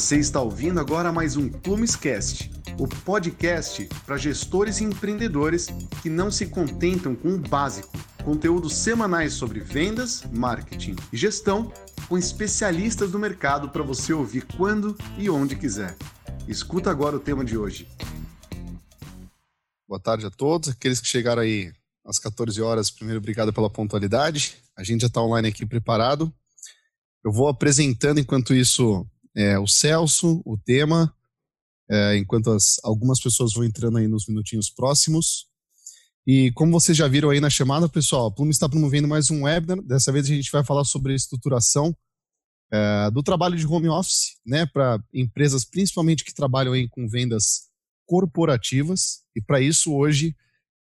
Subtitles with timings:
[0.00, 5.66] Você está ouvindo agora mais um Plumescast, o podcast para gestores e empreendedores
[6.00, 7.92] que não se contentam com o básico.
[8.24, 11.70] Conteúdos semanais sobre vendas, marketing e gestão
[12.08, 15.94] com especialistas do mercado para você ouvir quando e onde quiser.
[16.48, 17.86] Escuta agora o tema de hoje.
[19.86, 21.70] Boa tarde a todos, aqueles que chegaram aí
[22.06, 22.90] às 14 horas.
[22.90, 24.56] Primeiro, obrigado pela pontualidade.
[24.74, 26.32] A gente já está online aqui preparado.
[27.22, 31.14] Eu vou apresentando enquanto isso é, o Celso, o tema,
[31.90, 35.46] é, enquanto as, algumas pessoas vão entrando aí nos minutinhos próximos.
[36.26, 39.44] E como vocês já viram aí na chamada, pessoal, a Plume está promovendo mais um
[39.44, 39.82] webinar.
[39.82, 41.96] Dessa vez a gente vai falar sobre a estruturação
[42.72, 47.68] é, do trabalho de home office, né, para empresas principalmente que trabalham aí com vendas
[48.06, 49.22] corporativas.
[49.34, 50.36] E para isso hoje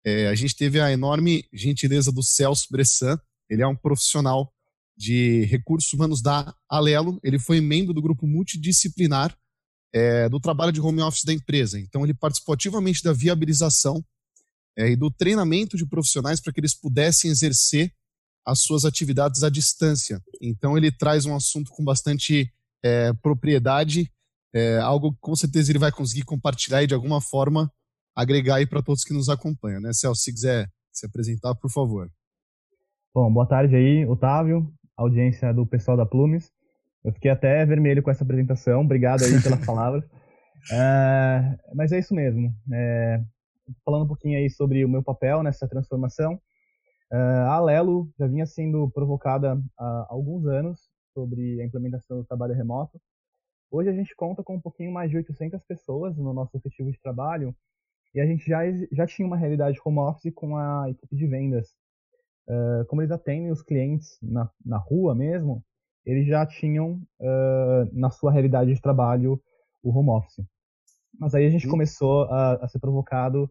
[0.05, 3.19] é, a gente teve a enorme gentileza do Celso Bressan.
[3.51, 4.54] Ele é um profissional
[4.97, 7.19] de recursos humanos da Alelo.
[7.23, 9.37] Ele foi membro do grupo multidisciplinar
[9.93, 11.79] é, do trabalho de home office da empresa.
[11.79, 14.05] Então, ele participou ativamente da viabilização
[14.77, 17.93] é, e do treinamento de profissionais para que eles pudessem exercer
[18.47, 20.21] as suas atividades à distância.
[20.41, 22.53] Então, ele traz um assunto com bastante
[22.85, 24.11] é, propriedade,
[24.85, 27.69] algo que com certeza ele vai conseguir compartilhar e de alguma forma
[28.15, 29.81] agregar aí para todos que nos acompanham.
[29.81, 29.93] Né?
[29.93, 32.09] Celso, se quiser se apresentar, por favor.
[33.13, 36.53] Bom, boa tarde aí, Otávio audiência do pessoal da Plumes.
[37.05, 38.81] Eu fiquei até vermelho com essa apresentação.
[38.81, 40.05] Obrigado aí pelas palavras.
[40.73, 42.55] É, mas é isso mesmo.
[42.73, 43.23] É,
[43.85, 46.41] falando um pouquinho aí sobre o meu papel nessa transformação.
[47.13, 50.81] É, a Alelo já vinha sendo provocada há alguns anos
[51.13, 53.01] sobre a implementação do trabalho remoto.
[53.71, 57.01] Hoje a gente conta com um pouquinho mais de 800 pessoas no nosso efetivo de
[57.01, 57.55] trabalho
[58.15, 58.61] e a gente já,
[58.93, 61.75] já tinha uma realidade home office com a equipe de vendas
[62.49, 65.63] uh, como eles atendem os clientes na, na rua mesmo,
[66.05, 69.41] eles já tinham uh, na sua realidade de trabalho
[69.83, 70.45] o home office.
[71.19, 71.73] Mas aí a gente uhum.
[71.73, 73.51] começou a, a, ser provocado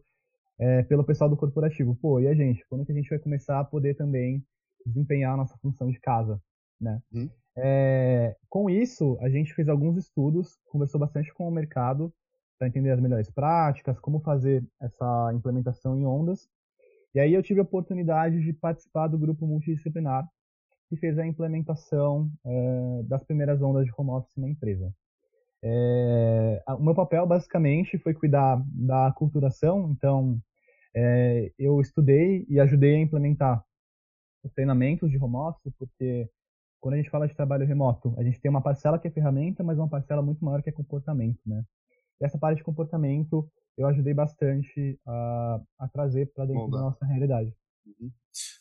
[0.58, 1.96] é, pelo pessoal do corporativo.
[1.96, 2.64] Pô, e a gente?
[2.68, 4.44] Quando que a gente vai começar a poder também
[4.84, 6.40] desempenhar a nossa função de casa,
[6.80, 7.00] né?
[7.12, 7.30] Uhum.
[7.56, 12.12] É, com isso, a gente fez alguns estudos, conversou bastante com o mercado
[12.58, 16.48] para entender as melhores práticas, como fazer essa implementação em ondas
[17.14, 20.28] e aí eu tive a oportunidade de participar do grupo multidisciplinar
[20.88, 24.92] que fez a implementação é, das primeiras ondas de home office na empresa.
[25.62, 30.38] É, o meu papel basicamente foi cuidar da culturação, então
[30.94, 33.64] é, eu estudei e ajudei a implementar
[34.42, 36.28] os treinamentos de home office, porque
[36.80, 39.64] quando a gente fala de trabalho remoto, a gente tem uma parcela que é ferramenta,
[39.64, 41.64] mas uma parcela muito maior que é comportamento, né?
[42.20, 47.04] E essa parte de comportamento eu ajudei bastante a, a trazer para dentro da nossa
[47.04, 47.52] realidade.
[47.86, 48.10] Uhum.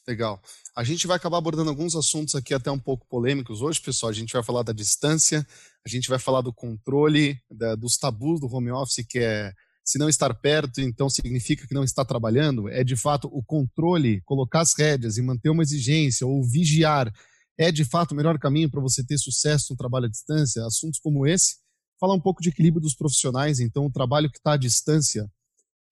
[0.07, 0.41] Legal.
[0.75, 4.09] A gente vai acabar abordando alguns assuntos aqui até um pouco polêmicos hoje, pessoal.
[4.09, 5.45] A gente vai falar da distância,
[5.85, 9.53] a gente vai falar do controle, da, dos tabus do home office, que é
[9.85, 12.69] se não estar perto, então significa que não está trabalhando.
[12.69, 17.11] É de fato o controle, colocar as rédeas e manter uma exigência ou vigiar
[17.57, 20.65] é de fato o melhor caminho para você ter sucesso no trabalho à distância.
[20.65, 21.57] Assuntos como esse
[22.03, 23.61] falar um pouco de equilíbrio dos profissionais.
[23.61, 25.25] Então, o trabalho que está à distância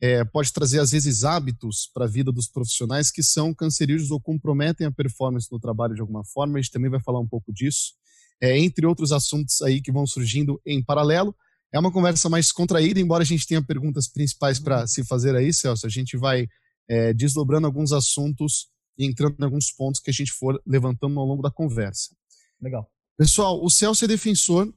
[0.01, 4.19] é, pode trazer, às vezes, hábitos para a vida dos profissionais que são cancerígenos ou
[4.19, 6.59] comprometem a performance no trabalho de alguma forma.
[6.59, 7.93] A gente também vai falar um pouco disso.
[8.41, 11.33] É, entre outros assuntos aí que vão surgindo em paralelo.
[11.73, 15.53] É uma conversa mais contraída, embora a gente tenha perguntas principais para se fazer aí,
[15.53, 15.85] Celso.
[15.85, 16.45] A gente vai
[16.89, 18.67] é, desdobrando alguns assuntos
[18.97, 22.13] e entrando em alguns pontos que a gente for levantando ao longo da conversa.
[22.61, 22.85] Legal.
[23.17, 24.73] Pessoal, o Celso é defensor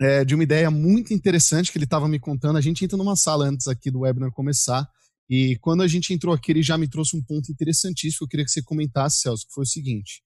[0.00, 2.56] é, de uma ideia muito interessante que ele estava me contando.
[2.56, 4.88] A gente entra numa sala antes aqui do webinar começar,
[5.28, 8.28] e quando a gente entrou aqui, ele já me trouxe um ponto interessantíssimo que eu
[8.28, 10.22] queria que você comentasse, Celso, que foi o seguinte.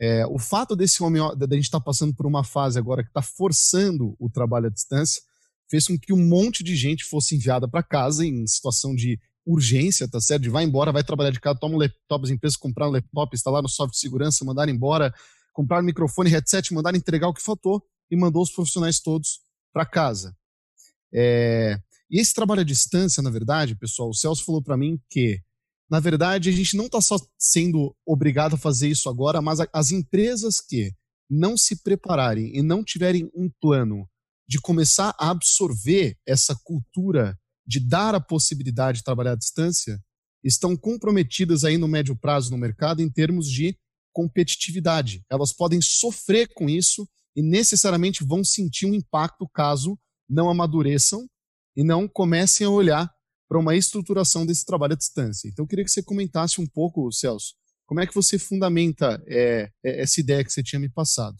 [0.00, 3.08] É, o fato desse homem, da gente estar tá passando por uma fase agora que
[3.08, 5.22] está forçando o trabalho à distância,
[5.70, 10.06] fez com que um monte de gente fosse enviada para casa em situação de urgência,
[10.06, 10.42] tá certo?
[10.42, 13.34] De vai embora, vai trabalhar de casa, toma um laptop, as empresas compraram um laptop,
[13.34, 15.14] instalar no software de segurança, mandar embora,
[15.52, 19.40] comprar um microfone, headset, mandar entregar o que faltou e mandou os profissionais todos
[19.72, 20.36] para casa.
[21.14, 21.80] É,
[22.10, 25.40] e esse trabalho à distância, na verdade, pessoal, o Celso falou para mim que,
[25.90, 29.90] na verdade, a gente não está só sendo obrigado a fazer isso agora, mas as
[29.90, 30.92] empresas que
[31.28, 34.06] não se prepararem e não tiverem um plano
[34.46, 37.34] de começar a absorver essa cultura
[37.66, 39.98] de dar a possibilidade de trabalhar à distância,
[40.44, 43.74] estão comprometidas aí no médio prazo no mercado em termos de
[44.12, 45.24] competitividade.
[45.30, 49.98] Elas podem sofrer com isso e necessariamente vão sentir um impacto caso
[50.28, 51.26] não amadureçam
[51.76, 53.10] e não comecem a olhar
[53.48, 55.48] para uma estruturação desse trabalho à distância.
[55.48, 57.54] Então, eu queria que você comentasse um pouco, Celso,
[57.86, 61.36] como é que você fundamenta é, é essa ideia que você tinha me passado?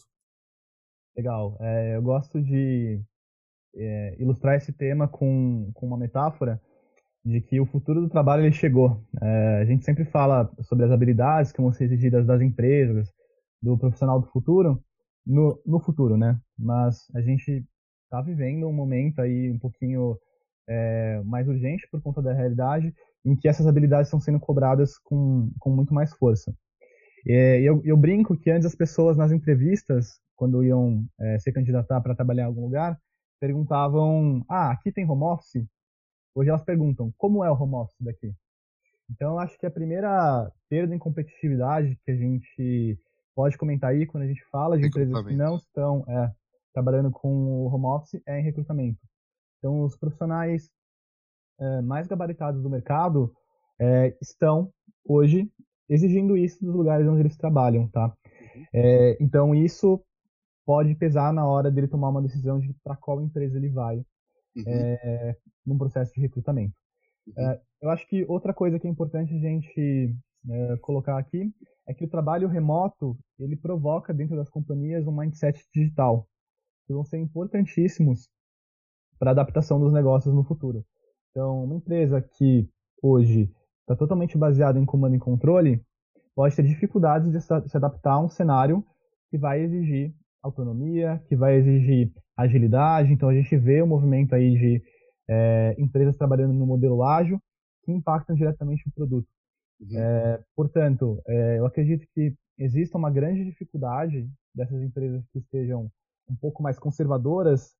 [1.17, 1.57] Legal.
[1.61, 3.01] É, eu gosto de
[3.75, 6.61] é, ilustrar esse tema com, com uma metáfora
[7.25, 9.03] de que o futuro do trabalho ele chegou.
[9.23, 13.09] É, a gente sempre fala sobre as habilidades que vão ser exigidas das empresas,
[13.63, 14.83] do profissional do futuro,
[15.27, 16.39] no, no futuro, né?
[16.59, 17.65] Mas a gente
[18.05, 20.19] está vivendo um momento aí um pouquinho
[20.69, 25.51] é, mais urgente por conta da realidade, em que essas habilidades estão sendo cobradas com,
[25.59, 26.55] com muito mais força.
[27.25, 32.01] E eu, eu brinco que antes as pessoas nas entrevistas, quando iam é, se candidatar
[32.01, 32.99] para trabalhar em algum lugar,
[33.41, 35.65] perguntavam: Ah, aqui tem home office?
[36.35, 38.35] Hoje elas perguntam: Como é o home office daqui?
[39.11, 42.99] Então, eu acho que a primeira perda em competitividade que a gente
[43.35, 46.33] pode comentar aí quando a gente fala de empresas que não estão é,
[46.73, 49.01] trabalhando com o home office é em recrutamento.
[49.59, 50.71] Então, os profissionais
[51.61, 53.33] é, mais gabaritados do mercado
[53.79, 54.73] é, estão
[55.05, 55.51] hoje
[55.89, 58.07] exigindo isso dos lugares onde eles trabalham, tá?
[58.07, 58.67] Uhum.
[58.73, 60.03] É, então, isso
[60.65, 63.97] pode pesar na hora dele tomar uma decisão de para qual empresa ele vai
[64.57, 64.65] uhum.
[64.67, 65.37] é,
[65.67, 66.75] num processo de recrutamento.
[67.27, 67.51] Uhum.
[67.51, 70.15] É, eu acho que outra coisa que é importante a gente
[70.49, 71.53] é, colocar aqui
[71.87, 76.27] é que o trabalho remoto ele provoca dentro das companhias um mindset digital
[76.87, 78.29] que vão ser importantíssimos
[79.19, 80.85] para a adaptação dos negócios no futuro.
[81.31, 82.69] Então, uma empresa que
[83.03, 83.51] hoje
[83.81, 85.85] está totalmente baseada em comando e controle
[86.35, 88.85] pode ter dificuldades de se adaptar a um cenário
[89.31, 93.13] que vai exigir autonomia, que vai exigir agilidade.
[93.13, 94.83] Então, a gente vê o um movimento aí de
[95.29, 97.41] é, empresas trabalhando no modelo ágil
[97.85, 99.29] que impactam diretamente o produto.
[99.83, 99.99] Uhum.
[99.99, 105.91] É, portanto, é, eu acredito que exista uma grande dificuldade dessas empresas que estejam
[106.29, 107.73] um pouco mais conservadoras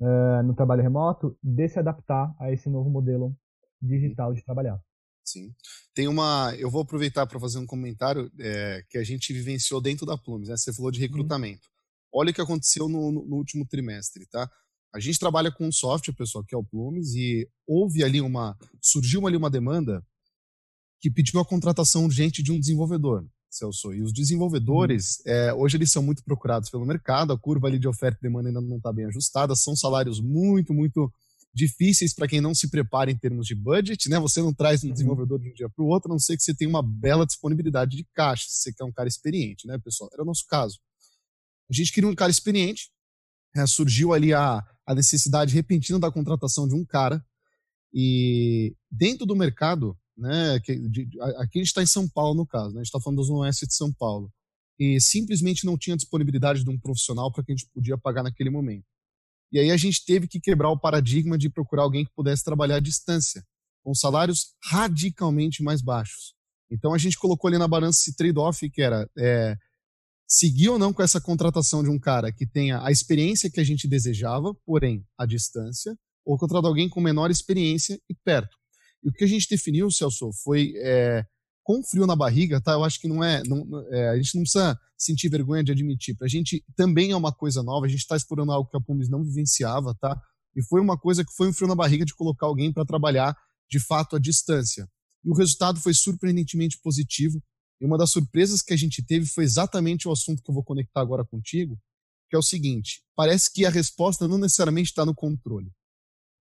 [0.00, 3.36] uh, no trabalho remoto de se adaptar a esse novo modelo
[3.80, 4.80] digital de trabalhar.
[5.24, 5.52] Sim.
[5.94, 6.54] Tem uma.
[6.56, 10.48] Eu vou aproveitar para fazer um comentário é, que a gente vivenciou dentro da Plumes.
[10.48, 10.56] Né?
[10.56, 11.66] Você falou de recrutamento.
[12.12, 14.48] Olha o que aconteceu no, no, último trimestre, tá?
[14.94, 18.56] A gente trabalha com um software, pessoal, que é o Plumes, e houve ali uma.
[18.80, 20.04] surgiu ali uma demanda
[21.04, 23.26] que pediu a contratação urgente de um desenvolvedor.
[23.50, 23.92] Celso.
[23.92, 25.32] E os desenvolvedores, uhum.
[25.32, 28.48] é, hoje eles são muito procurados pelo mercado, a curva ali de oferta e demanda
[28.48, 31.12] ainda não está bem ajustada, são salários muito, muito
[31.52, 34.18] difíceis para quem não se prepara em termos de budget, né?
[34.18, 34.92] Você não traz um uhum.
[34.94, 37.26] desenvolvedor de um dia para o outro, a não ser que você tenha uma bela
[37.26, 40.08] disponibilidade de caixa, se você quer um cara experiente, né, pessoal?
[40.10, 40.78] Era o nosso caso.
[41.70, 42.88] A gente queria um cara experiente,
[43.54, 43.66] né?
[43.66, 47.22] surgiu ali a, a necessidade repentina da contratação de um cara,
[47.92, 50.60] e dentro do mercado, né?
[50.60, 50.72] Que,
[51.38, 52.80] aqui a gente está em São Paulo, no caso, né?
[52.80, 54.30] a gente está falando da Zona Oeste de São Paulo.
[54.78, 58.50] E simplesmente não tinha disponibilidade de um profissional para que a gente podia pagar naquele
[58.50, 58.84] momento.
[59.52, 62.76] E aí a gente teve que quebrar o paradigma de procurar alguém que pudesse trabalhar
[62.76, 63.44] à distância,
[63.84, 66.34] com salários radicalmente mais baixos.
[66.70, 69.56] Então a gente colocou ali na balança esse trade-off que era é,
[70.26, 73.64] seguir ou não com essa contratação de um cara que tenha a experiência que a
[73.64, 78.56] gente desejava, porém à distância, ou contratar alguém com menor experiência e perto.
[79.04, 81.24] E o que a gente definiu, Celso, foi é,
[81.62, 82.72] com frio na barriga, tá?
[82.72, 86.16] Eu acho que não é, não, é, A gente não precisa sentir vergonha de admitir.
[86.16, 88.80] Para a gente também é uma coisa nova, a gente está explorando algo que a
[88.80, 90.18] Pumis não vivenciava, tá?
[90.56, 93.36] E foi uma coisa que foi um frio na barriga de colocar alguém para trabalhar
[93.68, 94.88] de fato à distância.
[95.24, 97.42] E o resultado foi surpreendentemente positivo.
[97.80, 100.62] E uma das surpresas que a gente teve foi exatamente o assunto que eu vou
[100.62, 101.78] conectar agora contigo,
[102.30, 105.72] que é o seguinte: parece que a resposta não necessariamente está no controle.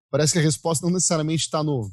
[0.10, 1.92] Parece que a resposta não necessariamente está no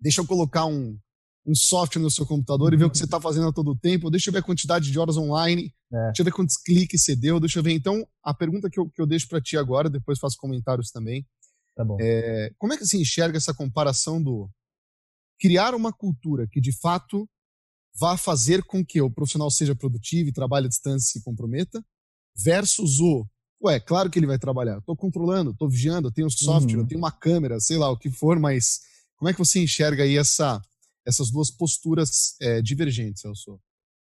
[0.00, 0.98] deixa eu colocar um,
[1.46, 4.10] um software no seu computador e ver o que você está fazendo a todo tempo,
[4.10, 6.06] deixa eu ver a quantidade de horas online, é.
[6.06, 7.72] deixa eu ver quantos cliques você deu, deixa eu ver.
[7.72, 11.26] Então, a pergunta que eu, que eu deixo para ti agora, depois faço comentários também.
[11.76, 11.96] Tá bom.
[12.00, 14.50] É, como é que você enxerga essa comparação do
[15.38, 17.28] criar uma cultura que de fato
[17.98, 21.82] vá fazer com que o profissional seja produtivo e trabalhe à distância e se comprometa,
[22.36, 23.26] versus o,
[23.64, 26.82] ué, claro que ele vai trabalhar, estou controlando, estou vigiando, eu tenho software, uhum.
[26.82, 28.80] eu tenho uma câmera, sei lá, o que for, mas
[29.20, 30.58] como é que você enxerga aí essa,
[31.06, 33.60] essas duas posturas é, divergentes, Celso?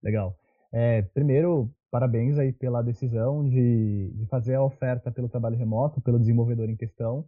[0.04, 0.38] Legal.
[0.72, 6.20] É, primeiro, parabéns aí pela decisão de, de fazer a oferta pelo trabalho remoto, pelo
[6.20, 7.26] desenvolvedor em questão.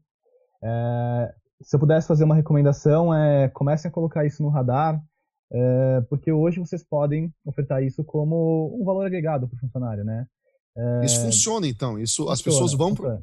[0.64, 5.04] É, se eu pudesse fazer uma recomendação, é comecem a colocar isso no radar,
[5.52, 10.28] é, porque hoje vocês podem ofertar isso como um valor agregado para o funcionário, né?
[10.78, 11.98] É, isso funciona, então.
[11.98, 12.94] Isso funciona, as pessoas vão.
[12.94, 13.20] Pro...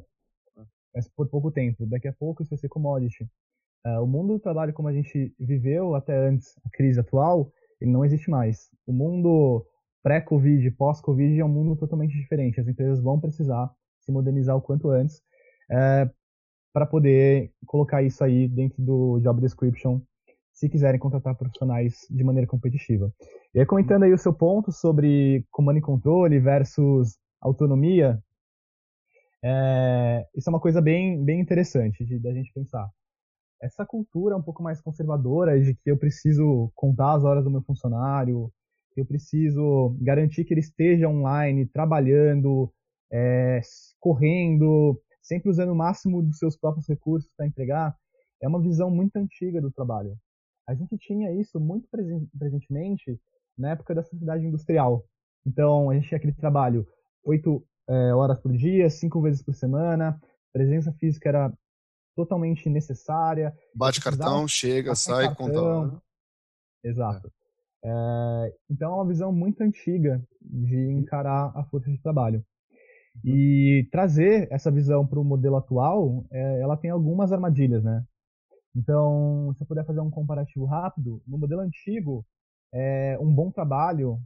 [0.93, 1.85] Mas por pouco tempo.
[1.85, 3.25] Daqui a pouco isso vai ser commodity.
[3.85, 7.91] Uh, o mundo do trabalho como a gente viveu até antes a crise atual, ele
[7.91, 8.69] não existe mais.
[8.85, 9.65] O mundo
[10.03, 12.59] pré-Covid, pós-Covid é um mundo totalmente diferente.
[12.59, 15.17] As empresas vão precisar se modernizar o quanto antes
[15.69, 16.09] uh,
[16.73, 19.99] para poder colocar isso aí dentro do job description,
[20.53, 23.11] se quiserem contratar profissionais de maneira competitiva.
[23.53, 28.21] E aí, comentando aí o seu ponto sobre comando e controle versus autonomia,
[29.43, 32.87] É, isso é uma coisa bem, bem interessante da gente pensar.
[33.61, 37.61] Essa cultura um pouco mais conservadora de que eu preciso contar as horas do meu
[37.61, 38.51] funcionário,
[38.97, 42.73] eu preciso garantir que ele esteja online, trabalhando,
[43.11, 43.61] é,
[43.99, 47.95] correndo, sempre usando o máximo dos seus próprios recursos para entregar,
[48.41, 50.17] é uma visão muito antiga do trabalho.
[50.67, 51.87] A gente tinha isso muito
[52.37, 53.19] presentemente
[53.57, 55.05] na época da sociedade industrial.
[55.45, 56.87] Então, a gente tinha aquele trabalho
[57.23, 60.19] oito é, horas por dia, cinco vezes por semana,
[60.51, 61.53] presença física era
[62.15, 63.53] totalmente necessária.
[63.75, 65.89] Bate cartão, chega, sai, cartão.
[65.89, 66.01] conta.
[66.83, 67.27] Exato.
[67.27, 67.41] É.
[67.83, 72.43] É, então é uma visão muito antiga de encarar a força de trabalho.
[73.25, 78.05] E trazer essa visão para o modelo atual, é, ela tem algumas armadilhas, né?
[78.73, 82.25] Então, se eu puder fazer um comparativo rápido, no modelo antigo,
[82.73, 84.17] é, um bom trabalho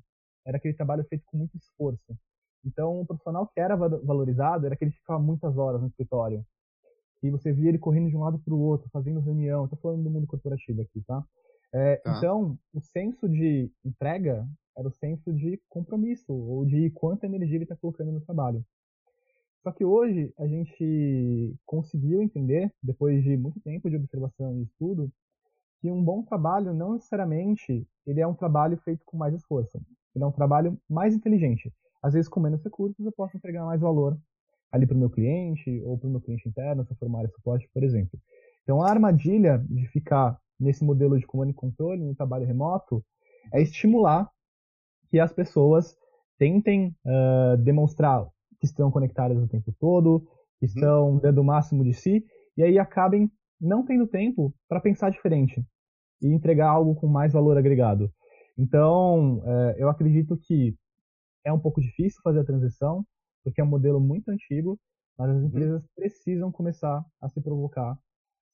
[0.45, 2.15] era aquele trabalho feito com muito esforço.
[2.63, 6.45] Então, o profissional que era valorizado era aquele que ficava muitas horas no escritório.
[7.23, 9.65] E você via ele correndo de um lado para o outro, fazendo reunião.
[9.65, 11.23] Estou falando do mundo corporativo aqui, tá?
[11.73, 12.17] É, tá?
[12.17, 17.63] Então, o senso de entrega era o senso de compromisso, ou de quanta energia ele
[17.63, 18.63] está colocando no trabalho.
[19.63, 25.11] Só que hoje a gente conseguiu entender, depois de muito tempo de observação e estudo,
[25.81, 29.81] que um bom trabalho não necessariamente ele é um trabalho feito com mais esforço.
[30.13, 31.73] Ele é um trabalho mais inteligente.
[32.01, 34.17] Às vezes, com menos recursos, eu posso entregar mais valor
[34.75, 37.19] ali para o meu cliente ou para o meu cliente interno, se eu for uma
[37.19, 38.19] área de suporte, por exemplo.
[38.63, 43.03] Então, a armadilha de ficar nesse modelo de comando e controle no trabalho remoto
[43.53, 44.29] é estimular
[45.09, 45.95] que as pessoas
[46.37, 48.27] tentem uh, demonstrar
[48.59, 50.21] que estão conectadas o tempo todo,
[50.59, 50.71] que uhum.
[50.73, 51.19] estão uhum.
[51.19, 52.25] dando o máximo de si,
[52.57, 55.63] e aí acabem não tendo tempo para pensar diferente
[56.21, 58.11] e entregar algo com mais valor agregado.
[58.57, 60.75] Então, é, eu acredito que
[61.45, 63.05] é um pouco difícil fazer a transição,
[63.45, 64.77] porque é um modelo muito antigo,
[65.17, 65.45] mas as uhum.
[65.45, 65.89] empresas uhum.
[65.95, 67.97] precisam começar a se provocar,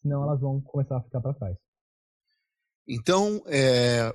[0.04, 1.58] senão elas vão começar a ficar para trás.
[2.88, 4.14] Então, é,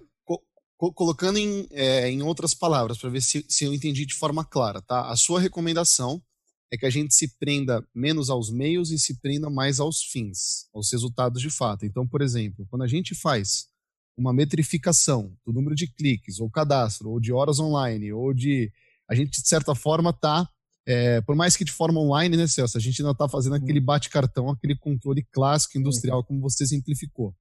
[0.94, 4.82] colocando em, é, em outras palavras, para ver se, se eu entendi de forma clara,
[4.82, 5.10] tá?
[5.10, 6.22] A sua recomendação
[6.70, 10.68] é que a gente se prenda menos aos meios e se prenda mais aos fins,
[10.74, 11.86] aos resultados de fato.
[11.86, 13.68] Então, por exemplo, quando a gente faz
[14.16, 18.72] uma metrificação do número de cliques, ou cadastro, ou de horas online, ou de.
[19.08, 20.48] A gente, de certa forma, está.
[20.86, 22.78] É, por mais que de forma online, né, Celso?
[22.78, 27.34] A gente ainda está fazendo aquele bate-cartão, aquele controle clássico industrial, como você simplificou.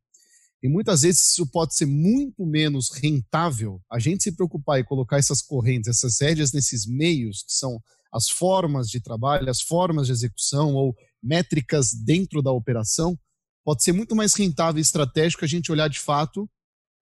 [0.63, 5.17] E muitas vezes isso pode ser muito menos rentável a gente se preocupar e colocar
[5.17, 7.79] essas correntes, essas rédeas nesses meios, que são
[8.11, 13.15] as formas de trabalho, as formas de execução ou métricas dentro da operação,
[13.63, 16.49] pode ser muito mais rentável e estratégico a gente olhar de fato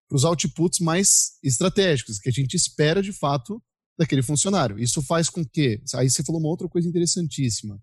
[0.10, 3.62] para os outputs mais estratégicos, que a gente espera de fato
[3.98, 4.80] daquele funcionário.
[4.80, 5.82] Isso faz com que.
[5.96, 7.80] Aí você falou uma outra coisa interessantíssima.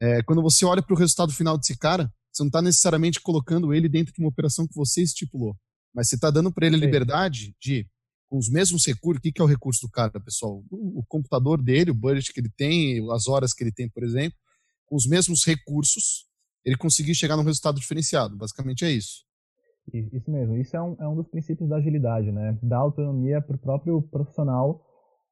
[0.00, 3.74] É, quando você olha para o resultado final desse cara, você não está necessariamente colocando
[3.74, 5.56] ele dentro de uma operação que você estipulou,
[5.92, 7.84] mas você está dando para ele a liberdade de,
[8.28, 10.62] com os mesmos recursos, o que, que é o recurso do cara, pessoal?
[10.70, 14.04] O, o computador dele, o budget que ele tem, as horas que ele tem, por
[14.04, 14.38] exemplo,
[14.86, 16.26] com os mesmos recursos,
[16.64, 18.36] ele conseguir chegar num resultado diferenciado.
[18.36, 19.26] Basicamente é isso.
[19.92, 20.56] Isso mesmo.
[20.56, 22.58] Isso é um, é um dos princípios da agilidade, né?
[22.62, 24.84] Dar autonomia para o próprio profissional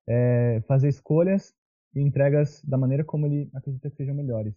[0.08, 1.52] é, fazer escolhas
[1.94, 4.54] e entregas da maneira como ele acredita que sejam melhores.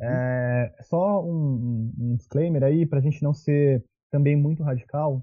[0.00, 0.06] Uhum.
[0.06, 5.22] É, só um, um, disclaimer aí, para a gente não ser também muito radical,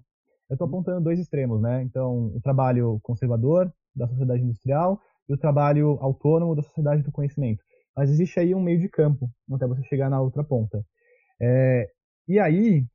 [0.49, 0.73] eu estou uhum.
[0.73, 1.81] apontando dois extremos, né?
[1.83, 7.63] Então, o trabalho conservador da sociedade industrial e o trabalho autônomo da sociedade do conhecimento.
[7.95, 10.83] Mas existe aí um meio de campo até você chegar na outra ponta.
[11.39, 11.89] É,
[12.27, 12.85] e aí,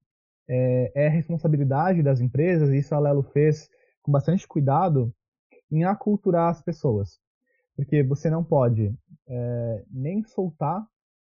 [0.49, 3.69] é, é responsabilidade das empresas, e isso a Lelo fez
[4.03, 5.13] com bastante cuidado,
[5.71, 7.21] em aculturar as pessoas.
[7.77, 8.95] Porque você não pode
[9.27, 10.87] é, nem soltar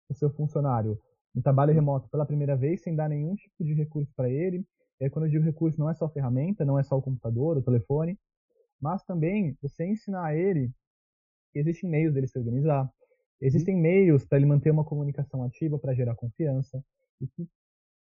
[0.10, 1.00] o seu funcionário
[1.33, 4.65] no trabalho remoto pela primeira vez sem dar nenhum tipo de recurso para ele.
[5.00, 7.57] E aí, quando eu digo recurso, não é só ferramenta, não é só o computador,
[7.57, 8.19] o telefone,
[8.79, 10.71] mas também você ensinar a ele
[11.51, 12.91] que existem meios dele se organizar,
[13.39, 16.83] existem meios para ele manter uma comunicação ativa para gerar confiança
[17.19, 17.48] e que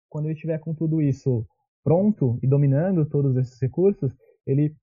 [0.08, 1.46] quando ele estiver com tudo isso
[1.82, 4.74] pronto e dominando todos esses recursos, ele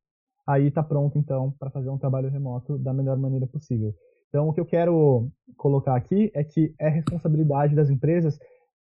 [0.47, 3.93] aí está pronto então para fazer um trabalho remoto da melhor maneira possível.
[4.29, 8.39] Então, o que eu quero colocar aqui é que é responsabilidade das empresas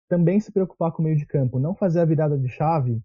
[0.08, 3.00] também se preocupar com o meio de campo, não fazer a virada de chave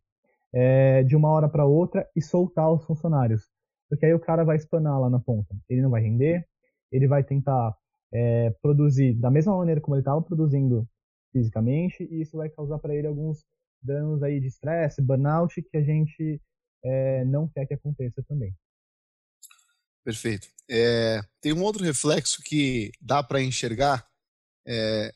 [0.52, 3.50] é, de uma hora para outra e soltar os funcionários,
[3.90, 5.56] porque aí o cara vai espanar lá na ponta.
[5.70, 6.46] Ele não vai render,
[6.92, 7.76] ele vai tentar
[8.12, 10.88] é, produzir da mesma maneira como ele estava produzindo
[11.32, 13.44] fisicamente, e isso vai causar para ele alguns
[13.82, 16.40] danos aí de estresse, burnout, que a gente
[16.84, 18.56] é, não quer que aconteça também.
[20.04, 20.48] Perfeito.
[20.70, 24.06] É, tem um outro reflexo que dá para enxergar
[24.66, 25.14] é,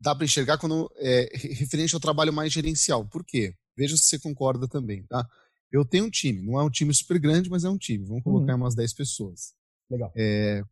[0.00, 3.06] dá para enxergar quando é referente ao trabalho mais gerencial.
[3.06, 3.54] Por quê?
[3.76, 5.26] Veja se você concorda também, tá?
[5.70, 8.04] Eu tenho um time, não é um time super grande, mas é um time.
[8.04, 8.60] Vamos colocar uhum.
[8.60, 9.54] umas 10 pessoas.
[9.90, 10.12] Legal.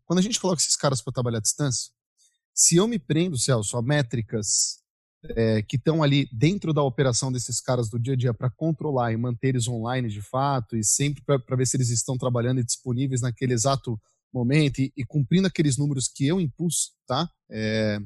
[0.05, 1.93] Quando a gente coloca esses caras para trabalhar à distância,
[2.55, 4.84] se eu me prendo, Celso, a métricas
[5.31, 9.13] é, que estão ali dentro da operação desses caras do dia a dia para controlar
[9.13, 12.65] e manter eles online de fato e sempre para ver se eles estão trabalhando e
[12.65, 14.01] disponíveis naquele exato
[14.33, 17.31] momento e, e cumprindo aqueles números que eu impus, tá?
[17.51, 18.01] É,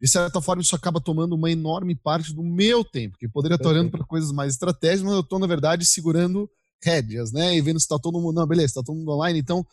[0.00, 3.68] de certa forma, isso acaba tomando uma enorme parte do meu tempo, que poderia estar
[3.68, 6.48] olhando para coisas mais estratégicas, mas eu estou, na verdade, segurando
[6.82, 7.56] rédeas, né?
[7.56, 8.36] E vendo se está todo mundo.
[8.36, 9.40] Não, beleza, está todo mundo online.
[9.40, 9.66] Então,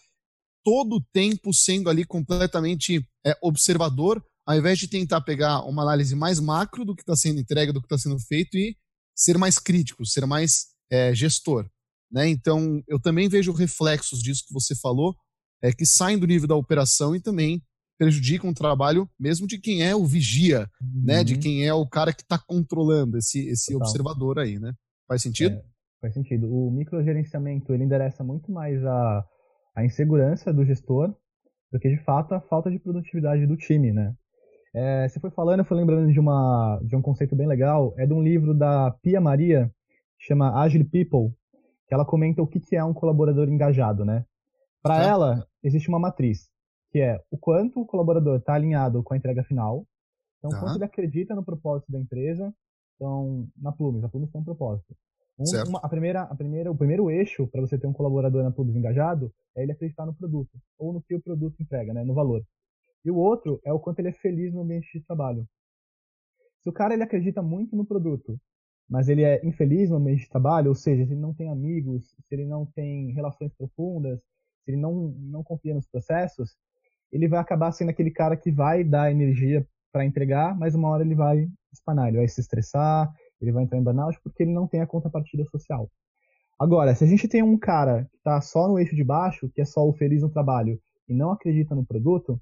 [0.64, 6.16] todo o tempo sendo ali completamente é, observador, ao invés de tentar pegar uma análise
[6.16, 8.78] mais macro do que está sendo entregue, do que está sendo feito e
[9.16, 11.68] ser mais crítico, ser mais é, gestor.
[12.12, 12.30] Né?
[12.30, 15.16] Então, eu também vejo reflexos disso que você falou,
[15.62, 17.62] é, que saem do nível da operação e também
[17.98, 21.04] prejudicam o trabalho mesmo de quem é o vigia, uhum.
[21.06, 21.24] né?
[21.24, 21.40] De uhum.
[21.40, 24.74] quem é o cara que está controlando esse, esse observador aí, né?
[25.08, 25.56] Faz sentido?
[25.56, 25.64] É,
[26.02, 26.54] faz sentido.
[26.54, 29.26] O microgerenciamento ele endereça muito mais a,
[29.76, 31.16] a insegurança do gestor
[31.72, 34.14] do que de fato a falta de produtividade do time, né?
[34.76, 38.06] É, você foi falando, eu fui lembrando de, uma, de um conceito bem legal, é
[38.06, 39.72] de um livro da Pia Maria,
[40.20, 41.34] chama Agile People,
[41.88, 44.26] que ela comenta o que, que é um colaborador engajado, né?
[44.84, 46.50] Para ela, existe uma matriz
[46.96, 49.86] que é o quanto o colaborador está alinhado com a entrega final,
[50.38, 50.62] então tá.
[50.62, 52.54] quanto ele acredita no propósito da empresa,
[52.96, 54.96] então na Plumes, a Plumes tem um propósito.
[55.38, 58.52] Um, uma, a primeira, a primeira, o primeiro eixo para você ter um colaborador na
[58.52, 62.14] Plumes engajado é ele acreditar no produto ou no que o produto entrega, né, no
[62.14, 62.42] valor.
[63.06, 65.48] E o outro é o quanto ele é feliz no ambiente de trabalho.
[66.60, 68.40] Se o cara ele acredita muito no produto,
[68.90, 72.16] mas ele é infeliz no ambiente de trabalho, ou seja, se ele não tem amigos,
[72.28, 74.20] se ele não tem relações profundas,
[74.64, 76.56] se ele não, não confia nos processos,
[77.12, 81.04] ele vai acabar sendo aquele cara que vai dar energia para entregar, mas uma hora
[81.04, 84.68] ele vai espanar, ele vai se estressar, ele vai entrar em burnout porque ele não
[84.68, 85.90] tem a contrapartida social.
[86.60, 89.62] Agora, se a gente tem um cara que está só no eixo de baixo, que
[89.62, 92.42] é só o feliz no trabalho e não acredita no produto,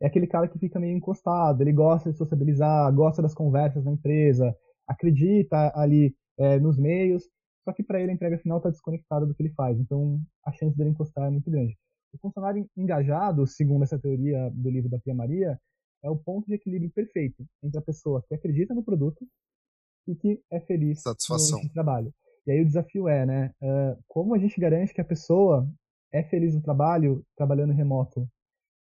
[0.00, 3.92] é aquele cara que fica meio encostado, ele gosta de sociabilizar, gosta das conversas na
[3.92, 4.56] empresa,
[4.86, 7.24] acredita ali é, nos meios,
[7.64, 10.52] só que para ele a entrega final está desconectada do que ele faz, então a
[10.52, 11.76] chance dele encostar é muito grande.
[12.12, 15.58] O funcionário engajado, segundo essa teoria do livro da Pia Maria,
[16.02, 19.26] é o ponto de equilíbrio perfeito entre a pessoa que acredita no produto
[20.06, 21.62] e que é feliz Satisfação.
[21.62, 22.12] no trabalho.
[22.46, 23.52] E aí o desafio é, né,
[24.06, 25.68] como a gente garante que a pessoa
[26.12, 28.28] é feliz no trabalho, trabalhando remoto?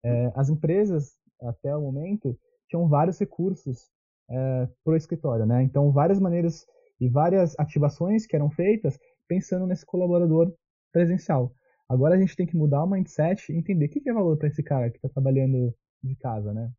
[0.05, 2.37] Uh, as empresas, até o momento,
[2.67, 3.89] tinham vários recursos
[4.29, 5.63] uh, para o escritório, né?
[5.63, 6.65] Então, várias maneiras
[6.99, 10.53] e várias ativações que eram feitas pensando nesse colaborador
[10.91, 11.51] presencial.
[11.89, 14.47] Agora a gente tem que mudar o mindset e entender o que é valor para
[14.47, 16.71] esse cara que está trabalhando de casa, né?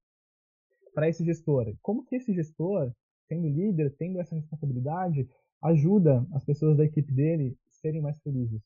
[0.94, 1.74] Para esse gestor.
[1.82, 2.92] Como que esse gestor,
[3.28, 5.28] sendo líder, tendo essa responsabilidade,
[5.62, 8.62] ajuda as pessoas da equipe dele serem mais felizes?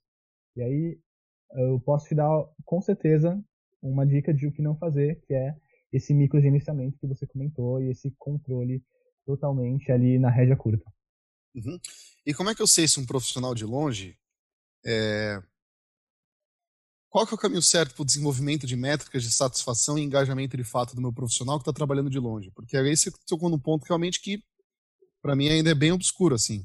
[0.56, 0.98] E aí
[1.54, 3.42] eu posso te dar, com certeza,
[3.82, 5.56] uma dica de o que não fazer, que é
[5.92, 8.82] esse microgerenciamento que você comentou e esse controle
[9.26, 10.84] totalmente ali na rédea curta.
[11.54, 11.78] Uhum.
[12.24, 14.16] E como é que eu sei se um profissional de longe
[14.86, 15.42] é,
[17.10, 20.56] qual que é o caminho certo para o desenvolvimento de métricas de satisfação e engajamento
[20.56, 22.52] de fato do meu profissional que está trabalhando de longe?
[22.52, 24.40] Porque aí você tocou num ponto realmente que,
[25.20, 26.64] para mim, ainda é bem obscuro, assim.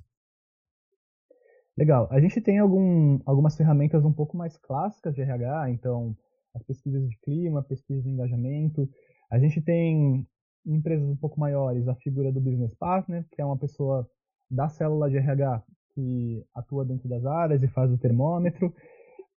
[1.75, 2.08] Legal.
[2.12, 6.15] A gente tem algum, algumas ferramentas um pouco mais clássicas de RH, então,
[6.56, 8.89] as pesquisas de clima, pesquisas de engajamento.
[9.30, 10.26] A gente tem
[10.65, 14.10] empresas um pouco maiores a figura do business partner, que é uma pessoa
[14.50, 15.63] da célula de RH
[15.94, 18.74] que atua dentro das áreas e faz o termômetro.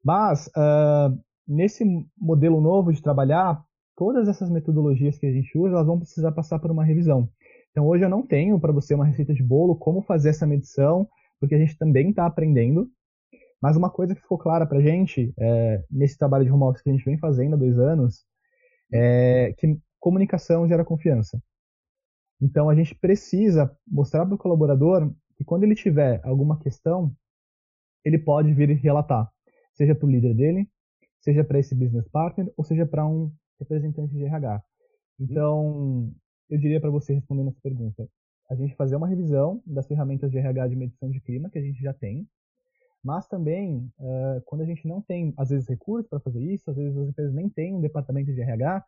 [0.04, 1.84] Mas, uh, nesse
[2.18, 3.64] modelo novo de trabalhar,
[3.96, 7.30] todas essas metodologias que a gente usa, elas vão precisar passar por uma revisão.
[7.72, 11.08] Então, hoje eu não tenho para você uma receita de bolo, como fazer essa medição,
[11.40, 12.90] porque a gente também está aprendendo.
[13.62, 16.82] Mas uma coisa que ficou clara para a gente, é, nesse trabalho de home office
[16.82, 18.26] que a gente vem fazendo há dois anos,
[18.92, 21.42] é que comunicação gera confiança.
[22.40, 27.12] Então, a gente precisa mostrar para o colaborador que quando ele tiver alguma questão,
[28.06, 29.32] ele pode vir relatar
[29.78, 30.68] seja para o líder dele,
[31.22, 34.64] seja para esse business partner, ou seja para um representante de RH.
[35.20, 36.12] Então,
[36.50, 38.10] eu diria para você respondendo essa pergunta,
[38.50, 41.62] a gente fazer uma revisão das ferramentas de RH de medição de clima que a
[41.62, 42.28] gente já tem,
[43.08, 46.76] mas também, uh, quando a gente não tem, às vezes, recursos para fazer isso, às
[46.76, 48.84] vezes as empresas nem têm um departamento de RH,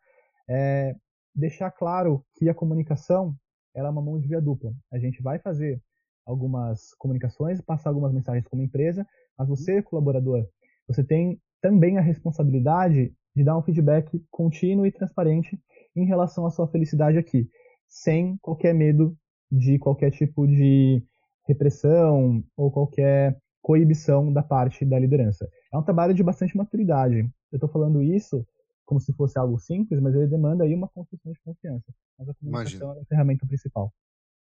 [0.46, 0.94] é,
[1.34, 3.34] deixar claro que a comunicação
[3.74, 4.74] ela é uma mão de via dupla.
[4.92, 5.80] A gente vai fazer
[6.26, 9.06] algumas comunicações, passar algumas mensagens como empresa,
[9.38, 10.46] mas você, colaborador,
[10.86, 15.58] você tem também a responsabilidade de dar um feedback contínuo e transparente
[15.96, 17.48] em relação à sua felicidade aqui,
[17.88, 19.16] sem qualquer medo
[19.50, 21.02] de qualquer tipo de
[21.48, 25.48] repressão ou qualquer coibição da parte da liderança.
[25.72, 27.18] É um trabalho de bastante maturidade.
[27.52, 28.46] Eu estou falando isso
[28.84, 31.94] como se fosse algo simples, mas ele demanda aí uma construção de confiança.
[32.18, 32.98] Mas a comunicação Imagino.
[32.98, 33.94] é a ferramenta principal.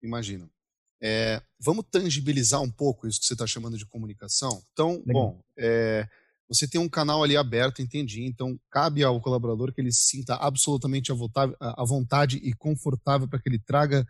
[0.02, 0.50] Imagino.
[1.04, 4.62] É, vamos tangibilizar um pouco isso que você está chamando de comunicação?
[4.72, 5.14] Então, Legal.
[5.14, 6.08] bom, é,
[6.48, 8.24] você tem um canal ali aberto, entendi.
[8.24, 13.50] Então, cabe ao colaborador que ele se sinta absolutamente à vontade e confortável para que
[13.50, 14.06] ele traga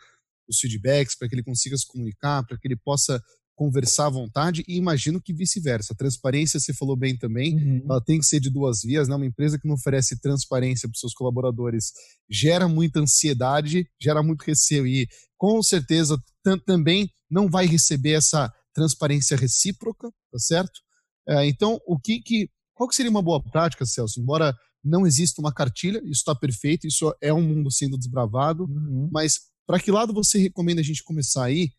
[0.49, 3.23] os feedbacks, para que ele consiga se comunicar, para que ele possa
[3.55, 5.95] conversar à vontade e imagino que vice-versa.
[5.95, 7.85] Transparência, você falou bem também, uhum.
[7.89, 9.15] ela tem que ser de duas vias, né?
[9.15, 11.91] Uma empresa que não oferece transparência para os seus colaboradores
[12.29, 16.17] gera muita ansiedade, gera muito receio e com certeza
[16.65, 20.79] também não vai receber essa transparência recíproca, tá certo?
[21.27, 24.19] É, então, o que que qual que seria uma boa prática, Celso?
[24.19, 29.07] Embora não exista uma cartilha, isso está perfeito, isso é um mundo sendo desbravado, uhum.
[29.11, 31.69] mas para que lado você recomenda a gente começar aí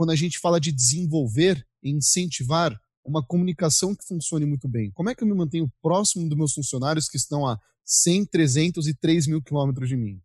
[0.00, 4.90] quando a gente fala de desenvolver e incentivar uma comunicação que funcione muito bem?
[4.92, 8.86] Como é que eu me mantenho próximo dos meus funcionários que estão a 100, 300
[8.86, 10.18] e 3 mil quilômetros de mim?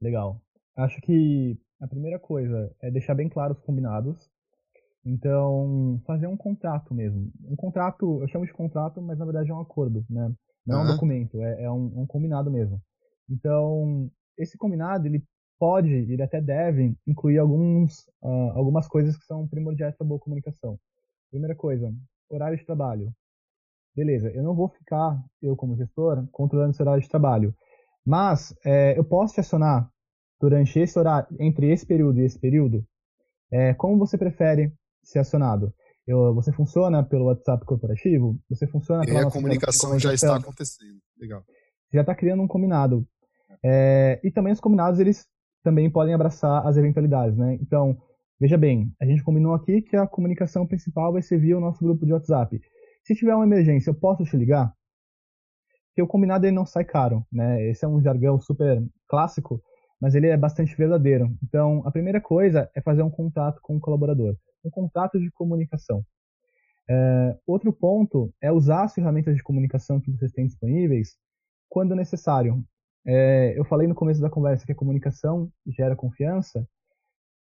[0.00, 0.40] Legal.
[0.74, 4.16] Acho que a primeira coisa é deixar bem claros os combinados.
[5.04, 7.30] Então, fazer um contrato mesmo.
[7.44, 10.32] Um contrato, eu chamo de contrato, mas na verdade é um acordo, né?
[10.66, 10.80] Não uhum.
[10.80, 12.80] é um documento, é, é um, um combinado mesmo.
[13.28, 15.22] Então, esse combinado, ele
[15.58, 20.78] pode, ele até deve, incluir alguns, uh, algumas coisas que são primordiais para boa comunicação.
[21.30, 21.92] Primeira coisa,
[22.28, 23.12] horário de trabalho.
[23.94, 27.54] Beleza, eu não vou ficar, eu como gestor, controlando esse horário de trabalho.
[28.04, 29.88] Mas é, eu posso te acionar
[30.40, 32.84] durante esse horário, entre esse período e esse período,
[33.50, 34.72] é, como você prefere
[35.04, 35.72] ser acionado?
[36.06, 38.36] Eu, você funciona pelo WhatsApp corporativo?
[38.48, 40.98] Você funciona pela e a comunicação já está acontecendo.
[41.16, 41.44] Legal.
[41.92, 43.06] Já está criando um combinado.
[43.62, 45.28] É, e também os combinados, eles
[45.62, 47.54] também podem abraçar as eventualidades, né?
[47.60, 47.96] Então,
[48.40, 51.82] veja bem, a gente combinou aqui que a comunicação principal vai ser via o nosso
[51.84, 52.60] grupo de WhatsApp.
[53.04, 54.72] Se tiver uma emergência, eu posso te ligar?
[55.88, 57.68] Porque o combinado ele não sai caro, né?
[57.68, 59.62] Esse é um jargão super clássico,
[60.00, 61.30] mas ele é bastante verdadeiro.
[61.42, 66.04] Então, a primeira coisa é fazer um contato com o colaborador, um contato de comunicação.
[66.88, 71.16] É, outro ponto é usar as ferramentas de comunicação que vocês têm disponíveis
[71.68, 72.64] quando necessário.
[73.06, 76.66] É, eu falei no começo da conversa que a comunicação gera confiança,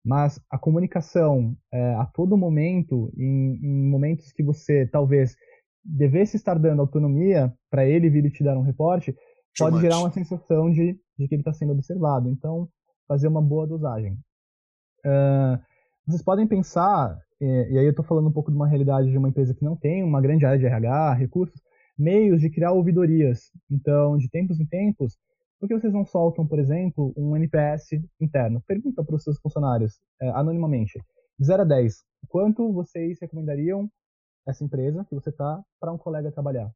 [0.04, 5.36] mas a comunicação é, a todo momento, em, em, momentos que você talvez
[5.84, 9.16] devesse estar dando autonomia para ele vir e te dar um reporte,
[9.58, 12.30] pode gerar uma sensação de, de que ele está sendo observado.
[12.30, 12.68] Então,
[13.08, 14.14] fazer uma boa dosagem.
[15.06, 15.60] Uh,
[16.06, 19.18] vocês podem pensar, e, e aí eu estou falando um pouco de uma realidade de
[19.18, 21.62] uma empresa que não tem uma grande área de RH, recursos,
[21.98, 23.52] meios de criar ouvidorias.
[23.70, 25.18] Então, de tempos em tempos,
[25.62, 28.60] por que vocês não soltam, por exemplo, um NPS interno?
[28.66, 31.00] Pergunta para os seus funcionários, é, anonimamente,
[31.38, 33.88] de 0 a 10, quanto vocês recomendariam
[34.48, 36.74] essa empresa que você está para um colega trabalhar?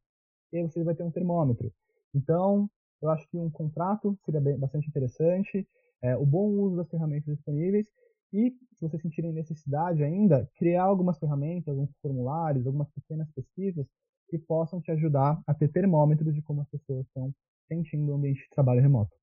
[0.52, 1.72] E aí você vai ter um termômetro.
[2.14, 2.70] Então,
[3.02, 5.66] eu acho que um contrato seria bastante interessante,
[6.00, 7.88] é, o bom uso das ferramentas disponíveis
[8.32, 13.84] e, se vocês sentirem necessidade ainda, criar algumas ferramentas, alguns formulários, algumas pequenas pesquisas
[14.28, 17.34] que possam te ajudar a ter termômetros de como as pessoas estão
[17.68, 19.14] sentindo o ambiente de trabalho remoto.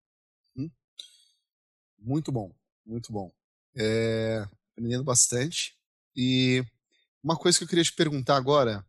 [0.58, 0.70] Hum.
[2.00, 2.54] Muito bom,
[2.86, 3.32] muito bom.
[3.76, 5.76] É, aprendendo bastante.
[6.16, 6.64] E
[7.24, 8.86] uma coisa que eu queria te perguntar agora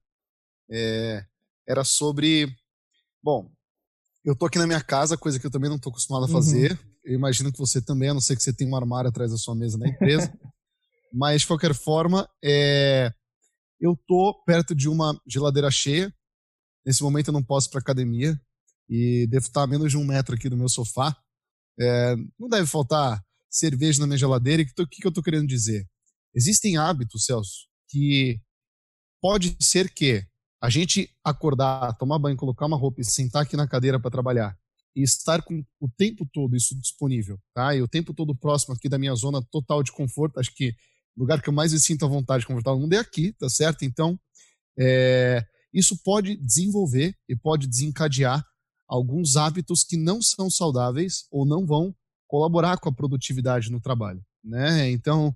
[0.70, 1.24] é,
[1.66, 2.54] era sobre.
[3.22, 3.50] Bom,
[4.24, 6.72] eu tô aqui na minha casa, coisa que eu também não tô acostumado a fazer.
[6.72, 6.94] Uhum.
[7.04, 9.36] Eu imagino que você também, a não ser que você tenha um armário atrás da
[9.36, 10.32] sua mesa na empresa.
[11.12, 13.12] Mas, de qualquer forma, é,
[13.80, 16.12] eu tô perto de uma geladeira cheia.
[16.84, 18.38] Nesse momento eu não posso ir para academia,
[18.94, 21.16] e devo estar a menos de um metro aqui do meu sofá.
[21.80, 24.62] É, não deve faltar cerveja na minha geladeira.
[24.62, 25.84] E o que, que eu estou querendo dizer?
[26.32, 28.40] Existem hábitos, Celso, que
[29.20, 30.24] pode ser que
[30.62, 34.56] a gente acordar, tomar banho, colocar uma roupa e sentar aqui na cadeira para trabalhar
[34.94, 37.74] e estar com o tempo todo isso disponível, tá?
[37.74, 40.68] E o tempo todo próximo aqui da minha zona total de conforto, acho que
[41.16, 43.48] o lugar que eu mais me sinto à vontade confortável no mundo é aqui, tá
[43.48, 43.84] certo?
[43.84, 44.18] Então,
[44.78, 48.44] é, isso pode desenvolver e pode desencadear
[48.86, 51.94] alguns hábitos que não são saudáveis ou não vão
[52.26, 54.90] colaborar com a produtividade no trabalho, né?
[54.90, 55.34] Então,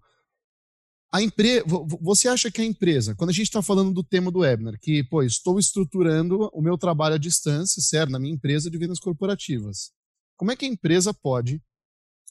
[1.13, 1.65] a empresa,
[2.01, 5.03] você acha que a empresa, quando a gente está falando do tema do webinar, que,
[5.05, 9.91] pô, estou estruturando o meu trabalho à distância, certo, na minha empresa de vendas corporativas,
[10.37, 11.63] como é que a empresa pode,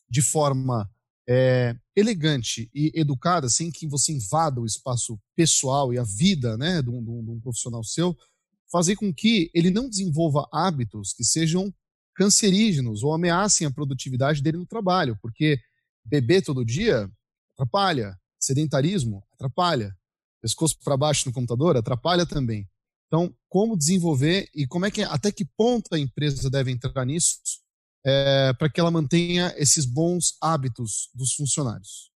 [0.10, 0.90] de forma
[1.28, 6.82] é, elegante e educada, sem que você invada o espaço pessoal e a vida, né,
[6.82, 8.16] de um, de um profissional seu,
[8.72, 11.74] fazer com que ele não desenvolva hábitos que sejam
[12.16, 15.60] cancerígenos ou ameacem a produtividade dele no trabalho, porque
[16.04, 17.10] beber todo dia
[17.54, 19.96] atrapalha, sedentarismo atrapalha,
[20.42, 22.68] pescoço para baixo no computador atrapalha também.
[23.08, 27.40] Então, como desenvolver e como é que até que ponto a empresa deve entrar nisso
[28.06, 32.12] é, para que ela mantenha esses bons hábitos dos funcionários?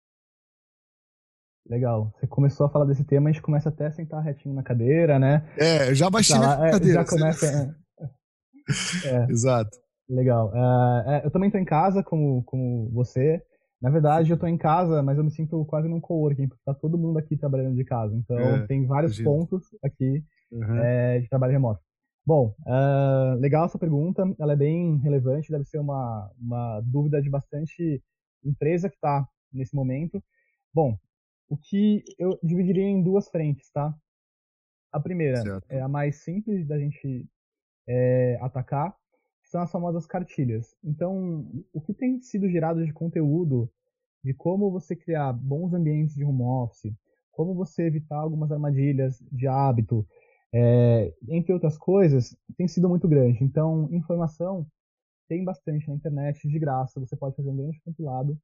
[1.69, 2.13] Legal.
[2.19, 5.19] Você começou a falar desse tema, a gente começa até a sentar retinho na cadeira,
[5.19, 5.47] né?
[5.57, 6.95] É, já baixei tá na cadeira.
[6.95, 7.77] Já começa.
[9.05, 9.27] É, é.
[9.29, 9.71] Exato.
[10.09, 10.49] Legal.
[10.51, 13.43] Uh, eu também estou em casa, como, como você.
[13.81, 16.75] Na verdade, eu estou em casa, mas eu me sinto quase num coworking, porque está
[16.75, 18.15] todo mundo aqui trabalhando de casa.
[18.15, 19.39] Então, é, tem vários imagino.
[19.39, 20.77] pontos aqui uhum.
[20.77, 21.81] é, de trabalho remoto.
[22.27, 24.23] Bom, uh, legal essa pergunta.
[24.39, 28.03] Ela é bem relevante, deve ser uma, uma dúvida de bastante
[28.45, 30.23] empresa que está nesse momento.
[30.73, 30.99] Bom,
[31.51, 33.93] o que eu dividiria em duas frentes, tá?
[34.93, 35.67] A primeira certo.
[35.69, 37.29] é a mais simples da gente
[37.89, 38.95] é, atacar,
[39.43, 40.77] são as famosas cartilhas.
[40.83, 43.69] Então, o que tem sido gerado de conteúdo
[44.23, 46.95] de como você criar bons ambientes de home office,
[47.33, 50.07] como você evitar algumas armadilhas de hábito,
[50.53, 53.43] é, entre outras coisas, tem sido muito grande.
[53.43, 54.67] Então, informação
[55.29, 58.39] tem bastante na internet, de graça, você pode fazer um grande compilado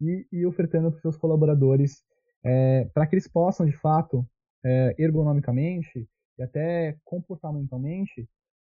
[0.00, 2.04] e ir ofertando para os seus colaboradores
[2.44, 4.26] é, para que eles possam, de fato,
[4.64, 8.28] é, ergonomicamente e até comportamentalmente,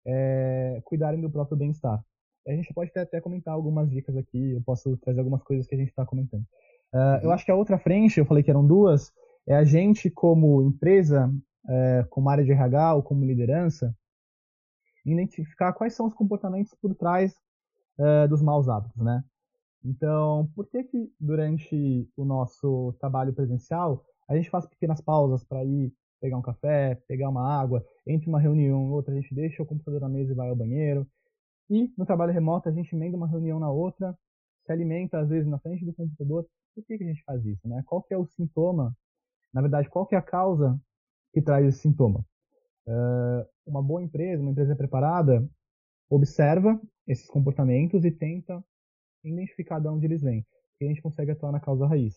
[0.05, 2.03] é, cuidarem do próprio bem-estar.
[2.47, 5.75] A gente pode até, até, comentar algumas dicas aqui, eu posso trazer algumas coisas que
[5.75, 6.45] a gente está comentando.
[6.95, 9.13] Uh, eu acho que a outra frente, eu falei que eram duas,
[9.49, 11.33] é a gente como empresa,
[11.69, 13.95] é, como área de RH ou como liderança,
[15.05, 17.35] identificar quais são os comportamentos por trás
[17.99, 19.25] é, dos maus hábitos, né?
[19.87, 25.65] Então, por que que durante o nosso trabalho presencial a gente faz pequenas pausas para
[25.65, 29.63] ir pegar um café, pegar uma água, entre uma reunião e outra a gente deixa
[29.63, 31.07] o computador na mesa e vai ao banheiro.
[31.71, 34.13] E no trabalho remoto a gente emenda uma reunião na outra,
[34.65, 36.45] se alimenta às vezes na frente do computador.
[36.75, 37.85] Por que, que a gente faz isso, né?
[37.87, 38.93] Qual que é o sintoma?
[39.55, 40.77] Na verdade, qual que é a causa
[41.33, 42.27] que traz esse sintoma?
[42.89, 45.49] Uh, uma boa empresa, uma empresa preparada,
[46.11, 48.65] observa esses comportamentos e tenta
[49.31, 50.45] identificar de onde eles vêm.
[50.81, 52.15] E a gente consegue atuar na causa raiz.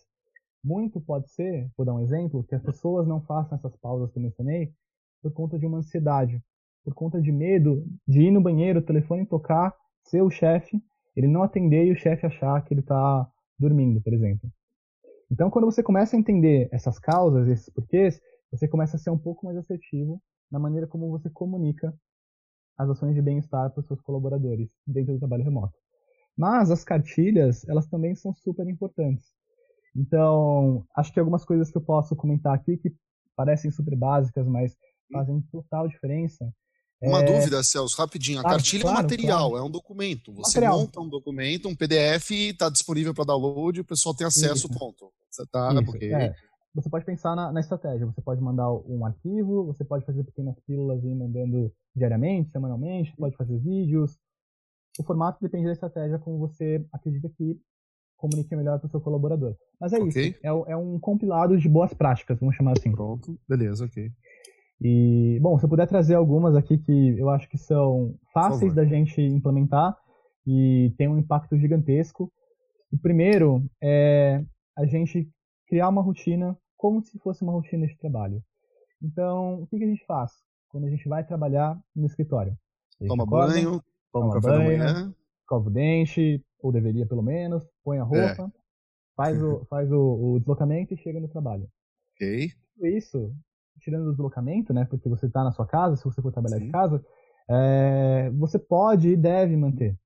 [0.62, 4.18] Muito pode ser, vou dar um exemplo, que as pessoas não façam essas pausas que
[4.18, 4.72] eu mencionei
[5.22, 6.42] por conta de uma ansiedade,
[6.84, 10.82] por conta de medo de ir no banheiro, o telefone tocar, ser o chefe,
[11.16, 14.50] ele não atender e o chefe achar que ele está dormindo, por exemplo.
[15.30, 18.20] Então, quando você começa a entender essas causas, esses porquês,
[18.50, 20.20] você começa a ser um pouco mais assertivo
[20.50, 21.94] na maneira como você comunica
[22.76, 25.79] as ações de bem-estar para os seus colaboradores dentro do trabalho remoto.
[26.40, 29.28] Mas as cartilhas, elas também são super importantes.
[29.94, 32.94] Então, acho que algumas coisas que eu posso comentar aqui que
[33.36, 34.74] parecem super básicas, mas
[35.12, 36.50] fazem total diferença.
[37.02, 37.26] Uma é...
[37.26, 38.38] dúvida, Celso, rapidinho.
[38.38, 39.64] A ah, cartilha claro, é um material, claro.
[39.64, 40.32] é um documento.
[40.32, 40.78] Você material.
[40.78, 44.78] monta um documento, um PDF, está disponível para download, o pessoal tem acesso, Isso.
[44.78, 45.12] ponto.
[45.30, 46.06] Você tá, Isso, porque...
[46.06, 46.34] É.
[46.74, 48.06] Você pode pensar na, na, estratégia.
[48.06, 53.12] Você pode mandar um arquivo, você pode fazer pequenas pílulas e ir mandando diariamente, semanalmente,
[53.18, 54.16] pode fazer vídeos.
[54.98, 57.58] O formato depende da estratégia como você acredita que
[58.16, 59.54] comunique melhor para o seu colaborador.
[59.80, 60.28] Mas é okay.
[60.28, 60.38] isso.
[60.42, 62.92] É, é, um compilado de boas práticas, vamos chamar assim.
[62.92, 64.10] Pronto, beleza, ok.
[64.80, 68.84] E, bom, se eu puder trazer algumas aqui que eu acho que são fáceis da
[68.84, 69.96] gente implementar
[70.46, 72.32] e tem um impacto gigantesco.
[72.92, 74.42] O primeiro é
[74.76, 75.30] a gente
[75.68, 78.42] criar uma rotina como se fosse uma rotina de trabalho.
[79.02, 80.32] Então, o que, que a gente faz
[80.68, 82.56] quando a gente vai trabalhar no escritório?
[83.06, 87.64] Toma acorda, banho, toma café banho, da manhã, escova o dente, ou deveria pelo menos,
[87.84, 88.60] põe a roupa, é.
[89.16, 91.68] faz, o, faz o, o, deslocamento e chega no trabalho.
[92.14, 92.50] Ok.
[92.82, 93.32] Isso,
[93.80, 96.66] tirando o deslocamento, né, porque você está na sua casa, se você for trabalhar Sim.
[96.66, 97.04] de casa,
[97.48, 99.98] é, você pode e deve manter.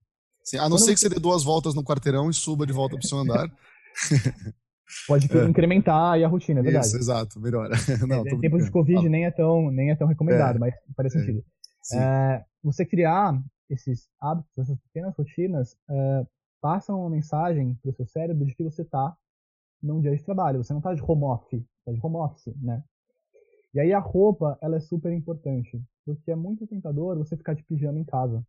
[0.42, 2.72] Sim, a não Quando ser que você dê duas voltas no quarteirão e suba de
[2.72, 3.50] volta para o seu andar.
[5.06, 5.44] Pode é.
[5.44, 6.86] incrementar aí a rotina, é verdade.
[6.86, 7.74] Isso, exato, melhora.
[8.06, 10.58] Não, é, em tempos de Covid nem é tão, nem é tão recomendado, é.
[10.58, 11.42] mas faz sentido.
[11.94, 16.26] É, você criar esses hábitos, essas pequenas rotinas, uh,
[16.60, 19.16] passam uma mensagem para o seu cérebro de que você está
[19.82, 20.62] num dia de trabalho.
[20.62, 22.82] Você não está de home office, está de home office, né?
[23.74, 27.64] E aí a roupa, ela é super importante, porque é muito tentador você ficar de
[27.64, 28.44] pijama em casa.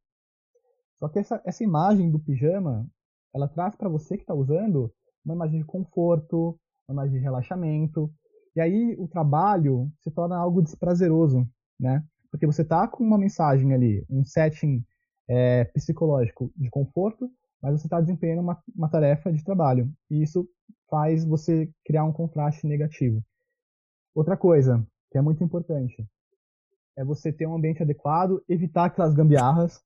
[0.99, 2.87] Só que essa, essa imagem do pijama,
[3.33, 4.93] ela traz para você que está usando
[5.25, 8.09] uma imagem de conforto, uma imagem de relaxamento.
[8.55, 11.45] E aí o trabalho se torna algo desprazeroso,
[11.79, 12.03] né?
[12.31, 14.85] Porque você está com uma mensagem ali, um setting
[15.27, 17.29] é, psicológico de conforto,
[17.61, 19.91] mas você está desempenhando uma, uma tarefa de trabalho.
[20.09, 20.47] E isso
[20.89, 23.23] faz você criar um contraste negativo.
[24.13, 24.85] Outra coisa
[25.15, 26.05] que é muito importante,
[26.97, 29.81] é você ter um ambiente adequado, evitar aquelas gambiarras.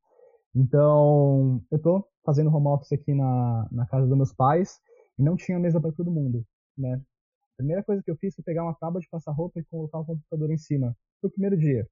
[0.56, 4.80] Então, eu tô fazendo home office aqui na, na casa dos meus pais
[5.19, 6.43] e não tinha mesa para todo mundo,
[6.75, 6.95] né?
[6.95, 9.99] A primeira coisa que eu fiz foi pegar uma tábua de passar roupa e colocar
[9.99, 10.97] o computador em cima.
[11.21, 11.88] Foi o primeiro dia.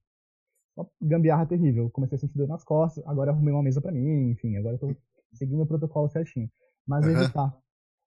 [0.78, 1.90] Uma gambiarra terrível.
[1.90, 4.80] Comecei a sentir dor nas costas, agora arrumei uma mesa para mim, enfim, agora eu
[4.80, 4.96] tô
[5.34, 6.50] seguindo o protocolo certinho.
[6.86, 7.12] Mas uhum.
[7.12, 7.58] evitar.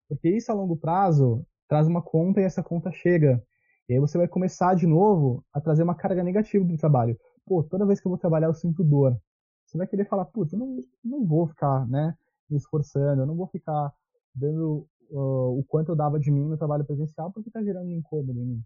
[0.09, 3.42] Porque isso a longo prazo traz uma conta e essa conta chega.
[3.88, 7.18] E aí você vai começar de novo a trazer uma carga negativa do trabalho.
[7.44, 9.20] Pô, toda vez que eu vou trabalhar eu sinto dor.
[9.66, 12.16] Você vai querer falar, putz, eu não, não vou ficar, né,
[12.48, 13.92] me esforçando, eu não vou ficar
[14.35, 17.96] dando uh, o quanto eu dava de mim no trabalho presencial porque está gerando um
[17.98, 18.62] incômodo em mim.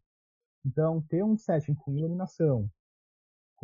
[0.64, 2.70] Então, ter um setting com iluminação,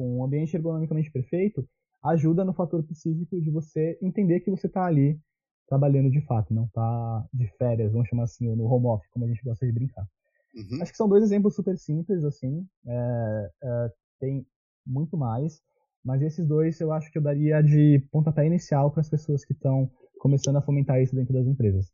[0.00, 1.68] com um ambiente ergonomicamente perfeito,
[2.02, 5.20] ajuda no fator psíquico de você entender que você está ali
[5.68, 9.26] trabalhando de fato, não está de férias, vamos chamar assim, ou no home office, como
[9.26, 10.08] a gente gosta de brincar.
[10.54, 10.80] Uhum.
[10.80, 14.46] Acho que são dois exemplos super simples, assim, é, é, tem
[14.86, 15.60] muito mais,
[16.02, 19.52] mas esses dois eu acho que eu daria de pontapé inicial para as pessoas que
[19.52, 21.92] estão começando a fomentar isso dentro das empresas.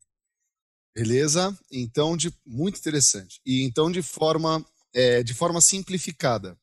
[0.95, 1.59] Beleza?
[1.73, 3.41] Então, de, muito interessante.
[3.45, 4.65] E então, de forma,
[4.95, 6.57] é, de forma simplificada,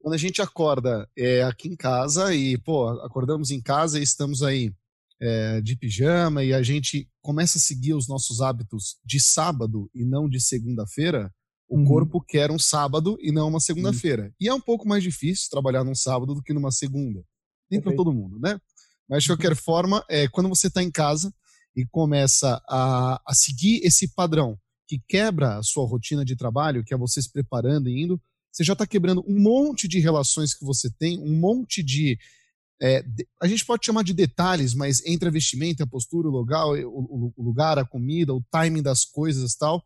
[0.00, 4.42] quando a gente acorda é, aqui em casa e, pô, acordamos em casa e estamos
[4.42, 4.72] aí
[5.20, 10.04] é, de pijama e a gente começa a seguir os nossos hábitos de sábado e
[10.04, 11.30] não de segunda-feira,
[11.68, 11.84] o uhum.
[11.84, 14.24] corpo quer um sábado e não uma segunda-feira.
[14.24, 14.32] Uhum.
[14.40, 17.22] E é um pouco mais difícil trabalhar num sábado do que numa segunda.
[17.70, 18.58] Nem para todo mundo, né?
[19.08, 19.36] Mas de uhum.
[19.36, 21.32] qualquer forma, é, quando você está em casa
[21.76, 24.58] e começa a, a seguir esse padrão
[24.88, 28.20] que quebra a sua rotina de trabalho, que é você se preparando e indo,
[28.52, 32.18] você já está quebrando um monte de relações que você tem, um monte de
[32.82, 33.04] é,
[33.40, 37.32] a gente pode chamar de detalhes, mas entre a vestimenta, a postura, o lugar, o,
[37.36, 39.84] o lugar, a comida, o timing das coisas tal,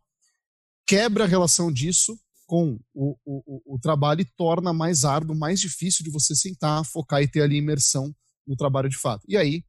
[0.87, 6.05] quebra a relação disso com o, o, o, trabalho e torna mais árduo, mais difícil
[6.05, 8.15] de você sentar, focar e ter ali imersão
[8.47, 9.25] no trabalho de fato.
[9.27, 9.63] E aí,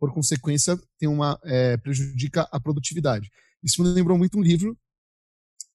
[0.00, 3.30] por consequência, tem uma é, prejudica a produtividade.
[3.62, 4.76] Isso me lembrou muito um livro.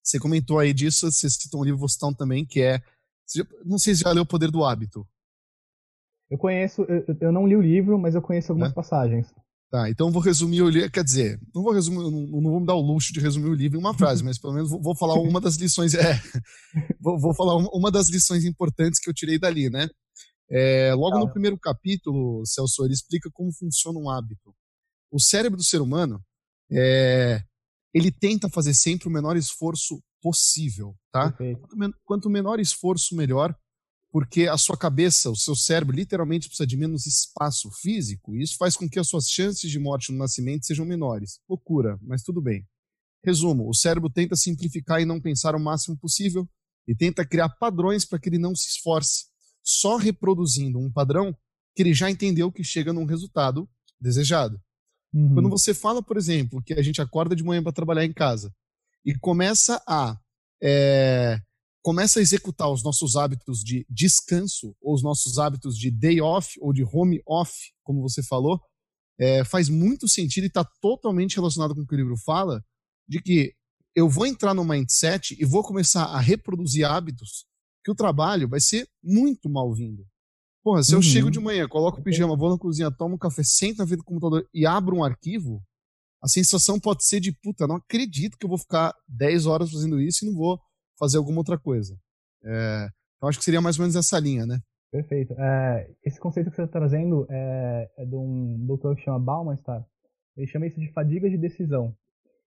[0.08, 2.82] Você comentou aí disso, você citou um livro, vou citar um também, que é.
[3.66, 5.06] Não sei se já leu O Poder do Hábito.
[6.32, 8.74] Eu conheço, eu, eu não li o livro, mas eu conheço algumas é.
[8.74, 9.28] passagens.
[9.70, 10.90] Tá, então vou resumir o livro.
[10.90, 13.54] Quer dizer, não vou resumir, não, não vou me dar o luxo de resumir o
[13.54, 15.94] livro em uma frase, mas pelo menos vou, vou falar uma das lições.
[15.94, 16.14] É,
[17.02, 19.90] vou, vou, falar uma das lições importantes que eu tirei dali, né?
[20.50, 24.56] É, logo no primeiro capítulo, Celso, ele explica como funciona um hábito.
[25.12, 26.22] O cérebro do ser humano,
[26.72, 27.42] é,
[27.98, 31.32] ele tenta fazer sempre o menor esforço possível, tá?
[31.32, 33.56] Quanto, quanto menor esforço, melhor
[34.12, 38.56] porque a sua cabeça, o seu cérebro, literalmente precisa de menos espaço físico, e isso
[38.58, 41.40] faz com que as suas chances de morte no nascimento sejam menores.
[41.48, 42.66] Loucura, mas tudo bem.
[43.24, 46.48] Resumo: o cérebro tenta simplificar e não pensar o máximo possível,
[46.88, 49.26] e tenta criar padrões para que ele não se esforce,
[49.62, 51.36] só reproduzindo um padrão
[51.76, 54.60] que ele já entendeu que chega num resultado desejado.
[55.18, 55.34] Uhum.
[55.34, 58.54] Quando você fala, por exemplo, que a gente acorda de manhã para trabalhar em casa
[59.04, 60.16] e começa a
[60.62, 61.40] é,
[61.82, 66.56] começa a executar os nossos hábitos de descanso, ou os nossos hábitos de day off,
[66.60, 67.54] ou de home off,
[67.84, 68.60] como você falou,
[69.20, 72.64] é, faz muito sentido e está totalmente relacionado com o que o livro fala,
[73.08, 73.54] de que
[73.96, 77.46] eu vou entrar no mindset e vou começar a reproduzir hábitos
[77.84, 80.06] que o trabalho vai ser muito mal-vindo.
[80.68, 81.02] Porra, se eu uhum.
[81.02, 84.00] chego de manhã, coloco o pijama, vou na cozinha, tomo um café, sento na frente
[84.00, 85.64] do computador e abro um arquivo,
[86.22, 89.98] a sensação pode ser de, puta, não acredito que eu vou ficar 10 horas fazendo
[90.02, 90.60] isso e não vou
[91.00, 91.98] fazer alguma outra coisa.
[92.44, 94.60] É, então acho que seria mais ou menos essa linha, né?
[94.92, 95.34] Perfeito.
[95.40, 99.82] É, esse conceito que você está trazendo é, é, de um doutor que chama Baumeister.
[100.36, 101.96] Ele chama isso de fadiga de decisão.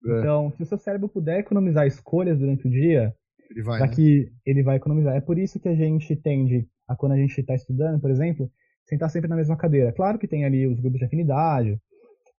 [0.05, 0.19] É.
[0.19, 3.15] Então, se o seu cérebro puder economizar escolhas durante o dia,
[3.49, 4.31] ele vai, daqui né?
[4.45, 5.15] ele vai economizar.
[5.15, 8.51] É por isso que a gente tende a quando a gente está estudando, por exemplo,
[8.83, 9.93] sentar sempre na mesma cadeira.
[9.93, 11.79] Claro que tem ali os grupos de afinidade,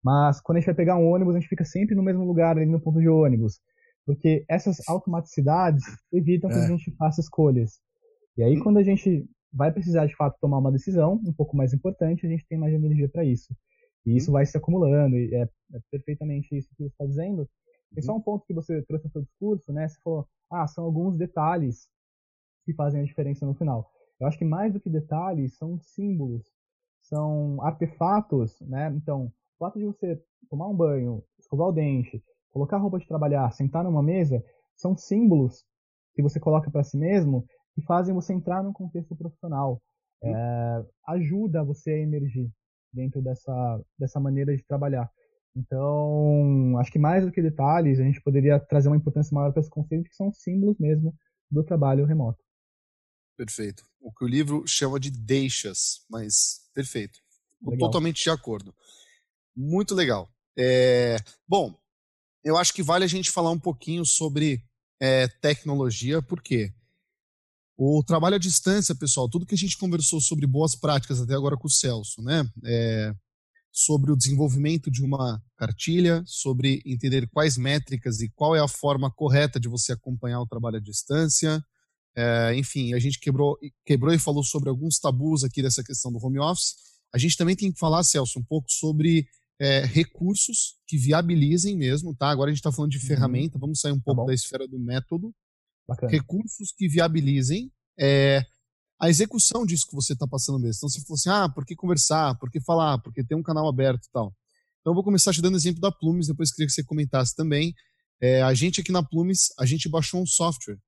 [0.02, 2.56] mas quando a gente vai pegar um ônibus, a gente fica sempre no mesmo lugar
[2.56, 3.60] ali no ponto de ônibus.
[4.04, 6.64] Porque essas automaticidades evitam que é.
[6.64, 7.78] a gente faça escolhas.
[8.36, 11.72] E aí, quando a gente vai precisar de fato tomar uma decisão um pouco mais
[11.72, 13.54] importante, a gente tem mais energia para isso.
[14.04, 17.48] E isso vai se acumulando, e é, é perfeitamente isso que você está dizendo.
[17.94, 19.86] Tem só um ponto que você trouxe no seu discurso, né?
[19.86, 21.88] Você falou, ah, são alguns detalhes
[22.64, 23.90] que fazem a diferença no final.
[24.20, 26.44] Eu acho que mais do que detalhes, são símbolos,
[27.00, 28.92] são artefatos, né?
[28.94, 33.50] Então, o fato de você tomar um banho, escovar o dente, colocar roupa de trabalhar,
[33.52, 34.44] sentar numa mesa,
[34.76, 35.64] são símbolos
[36.14, 39.80] que você coloca para si mesmo que fazem você entrar num contexto profissional.
[40.22, 42.50] É, ajuda você a emergir
[42.92, 45.10] dentro dessa, dessa maneira de trabalhar.
[45.56, 49.60] Então, acho que mais do que detalhes, a gente poderia trazer uma importância maior para
[49.60, 51.14] esse conceito, que são símbolos mesmo
[51.50, 52.38] do trabalho remoto.
[53.40, 53.82] Perfeito.
[53.98, 57.18] O que o livro chama de deixas, mas perfeito.
[57.78, 58.74] Totalmente de acordo.
[59.56, 60.30] Muito legal.
[60.58, 61.16] É,
[61.48, 61.74] bom,
[62.44, 64.62] eu acho que vale a gente falar um pouquinho sobre
[65.00, 66.70] é, tecnologia, porque
[67.78, 71.56] o trabalho à distância, pessoal, tudo que a gente conversou sobre boas práticas até agora
[71.56, 72.46] com o Celso, né?
[72.66, 73.14] É,
[73.72, 79.10] sobre o desenvolvimento de uma cartilha, sobre entender quais métricas e qual é a forma
[79.10, 81.64] correta de você acompanhar o trabalho à distância.
[82.16, 86.24] É, enfim, a gente quebrou, quebrou e falou sobre alguns tabus aqui dessa questão do
[86.24, 86.74] home office.
[87.12, 89.26] A gente também tem que falar, Celso, um pouco sobre
[89.60, 92.30] é, recursos que viabilizem mesmo, tá?
[92.30, 93.04] Agora a gente está falando de uhum.
[93.04, 95.34] ferramenta, vamos sair um tá pouco tá da esfera do método.
[95.86, 96.10] Bacana.
[96.10, 98.44] Recursos que viabilizem é,
[99.00, 100.78] a execução disso que você está passando mesmo.
[100.78, 102.38] Então, se fosse, assim, ah, por que conversar?
[102.38, 102.98] Por que falar?
[102.98, 104.34] Por que ter um canal aberto e tal?
[104.80, 107.74] Então, eu vou começar te dando exemplo da Plumes, depois queria que você comentasse também.
[108.20, 110.78] É, a gente aqui na Plumes, a gente baixou um software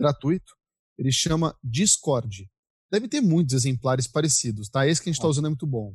[0.00, 0.54] gratuito,
[0.98, 2.48] ele chama Discord.
[2.90, 4.86] Deve ter muitos exemplares parecidos, tá?
[4.86, 5.94] Esse que a gente está usando é muito bom.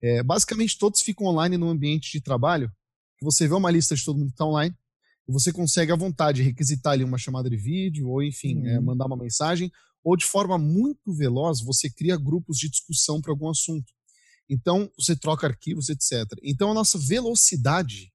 [0.00, 2.72] É, basicamente, todos ficam online no ambiente de trabalho.
[3.20, 4.74] Você vê uma lista de todo mundo que está online,
[5.28, 8.76] e você consegue à vontade requisitar ali uma chamada de vídeo, ou enfim, é, uhum.
[8.76, 9.70] é, mandar uma mensagem,
[10.02, 13.92] ou de forma muito veloz, você cria grupos de discussão para algum assunto.
[14.48, 16.24] Então, você troca arquivos, etc.
[16.42, 18.12] Então, a nossa velocidade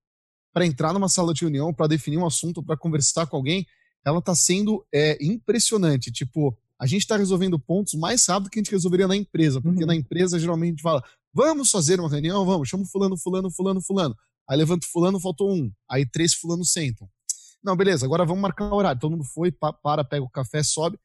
[0.53, 3.65] para entrar numa sala de reunião, para definir um assunto, para conversar com alguém,
[4.08, 6.12] ela está sendo é, impressionante.
[6.12, 9.82] Tipo, a gente está resolvendo pontos mais rápido que a gente resolveria na empresa, porque
[9.82, 9.88] uhum.
[9.88, 11.03] na empresa geralmente a gente fala,
[11.38, 12.43] Vamos fazer uma reunião?
[12.43, 12.68] Vamos.
[12.68, 14.16] Chama fulano, fulano, fulano, fulano.
[14.49, 15.72] Aí levanta fulano, faltou um.
[15.88, 17.08] Aí três fulanos sentam.
[17.64, 18.99] Não, beleza, agora vamos marcar o horário.
[18.99, 20.97] Todo mundo foi, para, pega o café, sobe,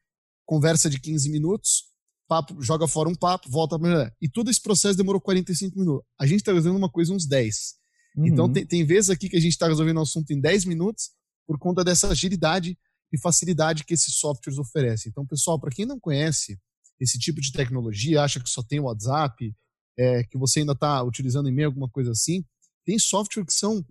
[0.43, 1.83] conversa de 15 minutos,
[2.27, 6.03] papo, joga fora um papo, volta pra E todo esse processo demorou 45 minutos.
[6.19, 7.75] A gente está resolvendo uma coisa uns 10.
[8.15, 8.25] Uhum.
[8.25, 11.11] Então tem, tem vezes aqui que a gente está resolvendo o assunto em 10 minutos
[11.45, 12.75] por conta dessa agilidade
[13.13, 15.11] e facilidade que esses softwares oferecem.
[15.11, 16.59] Então, pessoal, para quem não conhece
[16.99, 19.55] esse tipo de tecnologia, acha que só tem o WhatsApp
[19.97, 22.43] é, que você ainda está utilizando e-mail, alguma coisa assim,
[22.83, 23.85] tem software que são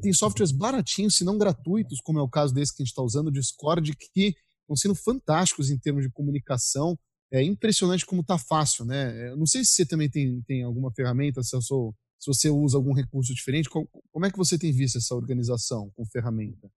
[0.00, 3.02] tem softwares baratinhos, se não gratuitos, como é o caso desse que a gente está
[3.02, 6.96] usando, o Discord, que estão sendo fantásticos em termos de comunicação.
[7.32, 9.30] É impressionante como está fácil, né?
[9.30, 12.76] Eu não sei se você também tem, tem alguma ferramenta, se, sou, se você usa
[12.76, 13.68] algum recurso diferente.
[13.68, 16.70] Como, como, é que você tem visto essa organização com ferramenta?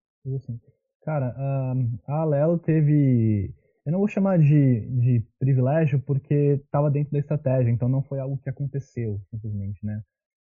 [1.03, 1.35] Cara,
[2.07, 3.53] a Alelo teve
[3.85, 8.19] eu não vou chamar de, de privilégio porque estava dentro da estratégia, então não foi
[8.19, 10.01] algo que aconteceu simplesmente, né?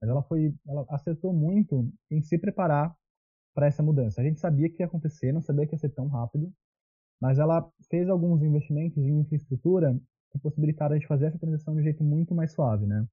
[0.01, 2.93] Mas ela foi, ela acertou muito em se preparar
[3.53, 4.19] para essa mudança.
[4.19, 6.51] A gente sabia que ia acontecer, não sabia que ia ser tão rápido,
[7.21, 9.97] mas ela fez alguns investimentos em infraestrutura
[10.31, 13.05] que possibilitaram a gente fazer essa transição de um jeito muito mais suave, né?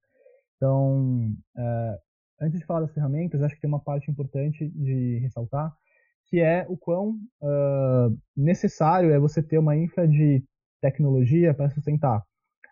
[0.57, 2.01] Então, é,
[2.41, 5.77] antes de falar das ferramentas, acho que tem uma parte importante de ressaltar,
[6.29, 10.45] que é o quão uh, necessário é você ter uma infra de
[10.81, 12.23] tecnologia para sustentar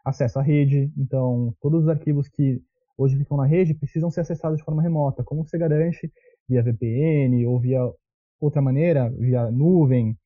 [0.05, 0.93] acesso à rede.
[0.97, 2.61] Então, todos os arquivos que
[2.97, 5.25] hoje ficam na rede precisam ser acessados de forma remota.
[5.25, 6.13] Como você garante
[6.49, 7.81] via VPN ou via
[8.39, 10.17] outra maneira, via nuvem,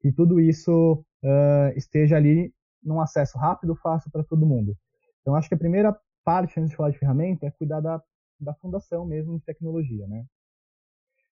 [0.00, 2.52] que tudo isso uh, esteja ali
[2.82, 4.76] num acesso rápido, fácil para todo mundo.
[5.22, 8.00] Então, acho que a primeira parte, antes de falar de ferramenta, é cuidar da,
[8.38, 10.24] da fundação mesmo de tecnologia, né?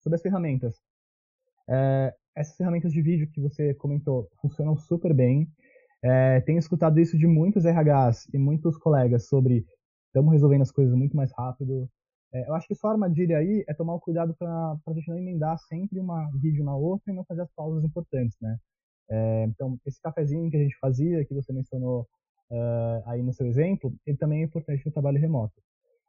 [0.02, 0.80] Sobre as ferramentas,
[1.68, 5.48] é, essas ferramentas de vídeo que você comentou funcionam super bem.
[6.02, 9.64] É, tenho escutado isso de muitos RHs e muitos colegas sobre
[10.06, 11.88] estamos resolvendo as coisas muito mais rápido.
[12.34, 15.08] É, eu acho que só a armadilha aí é tomar o cuidado para a gente
[15.08, 18.56] não emendar sempre uma vídeo na outra e não fazer as pausas importantes, né?
[19.10, 22.08] É, então, esse cafezinho que a gente fazia, que você mencionou
[22.50, 25.54] uh, aí no seu exemplo, ele também é importante no trabalho remoto.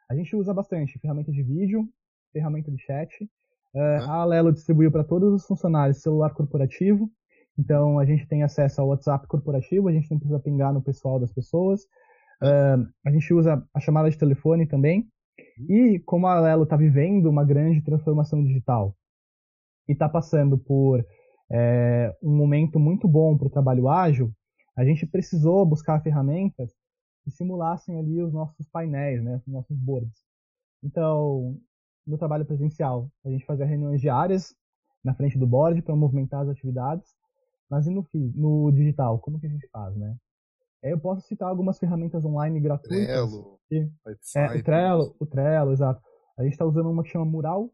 [0.10, 1.88] A gente usa bastante ferramenta de vídeo,
[2.32, 3.30] ferramenta de chat,
[3.74, 7.09] Uh, a Alelo distribuiu para todos os funcionários celular corporativo,
[7.57, 11.19] então a gente tem acesso ao WhatsApp corporativo, a gente não precisa pingar no pessoal
[11.19, 11.84] das pessoas.
[12.41, 15.07] Uh, a gente usa a chamada de telefone também.
[15.69, 18.95] E como a Alelo está vivendo uma grande transformação digital
[19.88, 21.03] e está passando por
[21.51, 24.32] é, um momento muito bom para o trabalho ágil,
[24.76, 26.71] a gente precisou buscar ferramentas
[27.24, 30.21] que simulassem ali os nossos painéis, né, os nossos boards.
[30.84, 31.57] Então,
[32.06, 33.10] no trabalho presencial.
[33.26, 34.56] A gente fazia reuniões diárias
[35.04, 37.06] na frente do board para movimentar as atividades,
[37.70, 40.16] mas e no, no digital, como que a gente faz, né?
[40.82, 43.06] Eu posso citar algumas ferramentas online gratuitas.
[43.06, 43.89] Trello, que,
[44.36, 46.01] é, o Trello, o Trello, exato.
[46.38, 47.70] A gente está usando uma que chama Mural,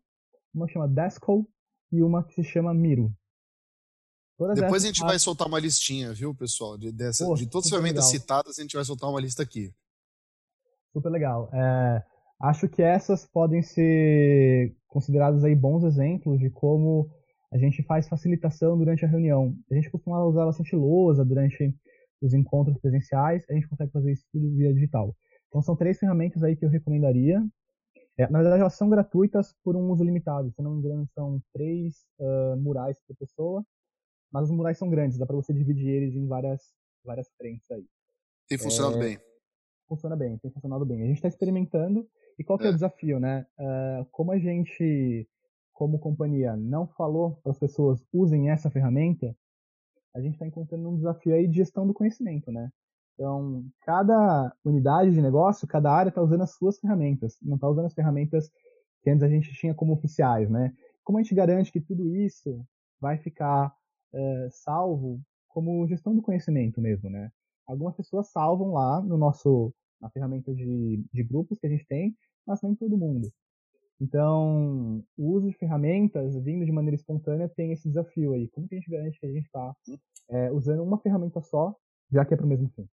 [0.53, 1.47] uma que chama Desco
[1.91, 3.11] e uma que se chama Miro.
[4.37, 6.77] Todas Depois a gente vai soltar uma listinha, viu, pessoal?
[6.77, 8.21] De, dessa, de todas as ferramentas legal.
[8.21, 9.73] citadas, a gente vai soltar uma lista aqui.
[10.93, 11.49] Super legal.
[11.51, 12.03] É,
[12.41, 17.09] Acho que essas podem ser consideradas aí bons exemplos de como
[17.51, 19.53] a gente faz facilitação durante a reunião.
[19.69, 21.75] A gente costuma usar bastante lousa durante
[22.21, 25.15] os encontros presenciais, a gente consegue fazer isso tudo via digital.
[25.47, 27.43] Então são três ferramentas aí que eu recomendaria.
[28.17, 30.51] É, na verdade, elas são gratuitas por um uso limitado.
[30.51, 33.65] Se não me engano, são três uh, murais por pessoa,
[34.31, 36.61] mas os murais são grandes, dá para você dividir eles em várias,
[37.03, 37.85] várias frentes aí.
[38.47, 39.19] Tem funcionado é, bem.
[39.87, 41.01] Funciona bem, tem funcionado bem.
[41.01, 42.07] A gente está experimentando.
[42.39, 43.45] E qual que é, é o desafio, né?
[43.59, 45.27] Uh, como a gente,
[45.73, 49.35] como companhia, não falou para as pessoas usem essa ferramenta,
[50.15, 52.71] a gente está encontrando um desafio aí de gestão do conhecimento, né?
[53.13, 57.87] Então, cada unidade de negócio, cada área está usando as suas ferramentas, não está usando
[57.87, 58.49] as ferramentas
[59.01, 60.73] que antes a gente tinha como oficiais, né?
[61.03, 62.65] Como a gente garante que tudo isso
[63.01, 63.75] vai ficar
[64.13, 67.29] é, salvo como gestão do conhecimento mesmo, né?
[67.67, 72.15] Algumas pessoas salvam lá no nosso na ferramenta de, de grupos que a gente tem,
[72.49, 73.31] mas nem todo mundo.
[74.01, 78.47] Então, o uso de ferramentas vindo de maneira espontânea tem esse desafio aí.
[78.49, 79.75] Como que a gente garante que a gente está
[80.29, 81.75] é, usando uma ferramenta só,
[82.11, 82.87] já que é para o mesmo fim?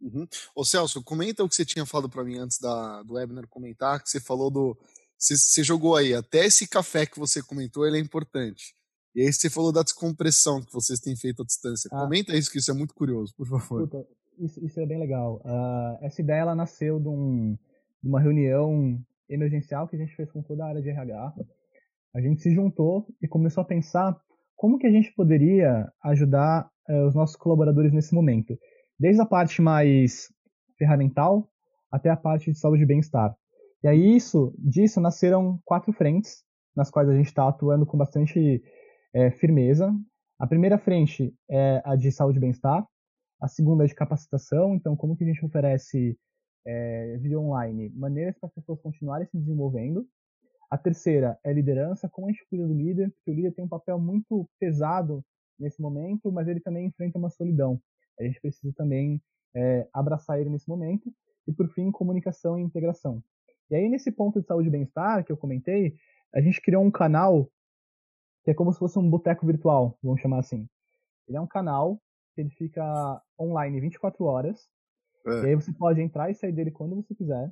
[0.00, 0.26] Uhum.
[0.54, 4.02] Ô Celso, comenta o que você tinha falado para mim antes da, do webinar comentar,
[4.02, 4.76] que você falou do.
[5.18, 8.74] Você, você, jogou aí, até esse café que você comentou, ele é importante.
[9.14, 11.90] E aí você falou da descompressão que vocês têm feito à distância.
[11.92, 12.02] Ah.
[12.02, 13.88] Comenta isso, que isso é muito curioso, por favor.
[13.88, 14.06] Puta,
[14.38, 15.42] isso, isso, é bem legal.
[15.44, 17.58] Uh, essa ideia ela nasceu de, um,
[18.02, 21.34] de uma reunião emergencial que a gente fez com toda a área de RH.
[22.14, 24.16] A gente se juntou e começou a pensar
[24.56, 28.58] como que a gente poderia ajudar uh, os nossos colaboradores nesse momento
[28.98, 30.32] desde a parte mais
[30.76, 31.48] ferramental
[31.90, 33.34] até a parte de saúde e bem-estar.
[33.82, 36.42] E aí isso, disso nasceram quatro frentes
[36.74, 38.62] nas quais a gente está atuando com bastante
[39.14, 39.94] é, firmeza.
[40.38, 42.84] A primeira frente é a de saúde e bem-estar,
[43.40, 46.18] a segunda é de capacitação, então como que a gente oferece
[46.66, 50.06] é, via online maneiras para as pessoas continuarem se desenvolvendo.
[50.70, 53.68] A terceira é liderança, como a gente cuida do líder, porque o líder tem um
[53.68, 55.24] papel muito pesado
[55.58, 57.80] nesse momento, mas ele também enfrenta uma solidão.
[58.20, 59.22] A gente precisa também
[59.54, 61.12] é, abraçar ele nesse momento.
[61.46, 63.22] E, por fim, comunicação e integração.
[63.70, 65.96] E aí, nesse ponto de saúde e bem-estar que eu comentei,
[66.34, 67.50] a gente criou um canal
[68.44, 70.66] que é como se fosse um boteco virtual, vamos chamar assim.
[71.26, 72.00] Ele é um canal
[72.34, 74.68] que ele fica online 24 horas.
[75.26, 75.42] É.
[75.42, 77.50] E aí você pode entrar e sair dele quando você quiser.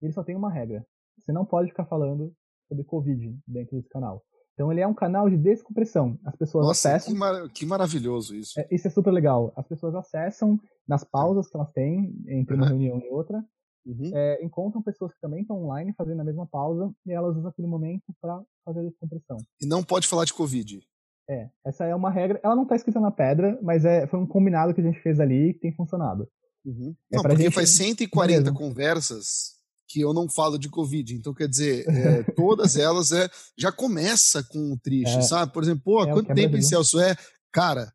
[0.00, 0.84] E ele só tem uma regra.
[1.18, 2.32] Você não pode ficar falando
[2.68, 4.24] sobre Covid dentro desse canal.
[4.54, 6.18] Então ele é um canal de descompressão.
[6.24, 7.12] As pessoas Nossa, acessam.
[7.12, 7.48] Que, mar...
[7.50, 8.58] que maravilhoso isso.
[8.60, 9.52] É, isso é super legal.
[9.56, 13.42] As pessoas acessam nas pausas que elas têm entre uma reunião e outra.
[13.84, 14.10] Uhum.
[14.14, 17.66] É, encontram pessoas que também estão online fazendo a mesma pausa e elas usam aquele
[17.66, 19.38] momento para fazer a descompressão.
[19.60, 20.80] E não pode falar de Covid.
[21.28, 22.40] É, essa é uma regra.
[22.42, 25.18] Ela não está escrita na pedra, mas é, foi um combinado que a gente fez
[25.18, 26.28] ali que tem funcionado.
[26.64, 26.94] Uhum.
[27.10, 27.54] É não, porque gente...
[27.54, 28.52] faz 140 Beleza.
[28.52, 29.52] conversas
[29.88, 31.14] que eu não falo de Covid.
[31.14, 35.52] Então, quer dizer, é, todas elas é, já começa com o triste, é, sabe?
[35.52, 37.14] Por exemplo, pô, é quanto tempo em Celso é?
[37.52, 37.92] Cara,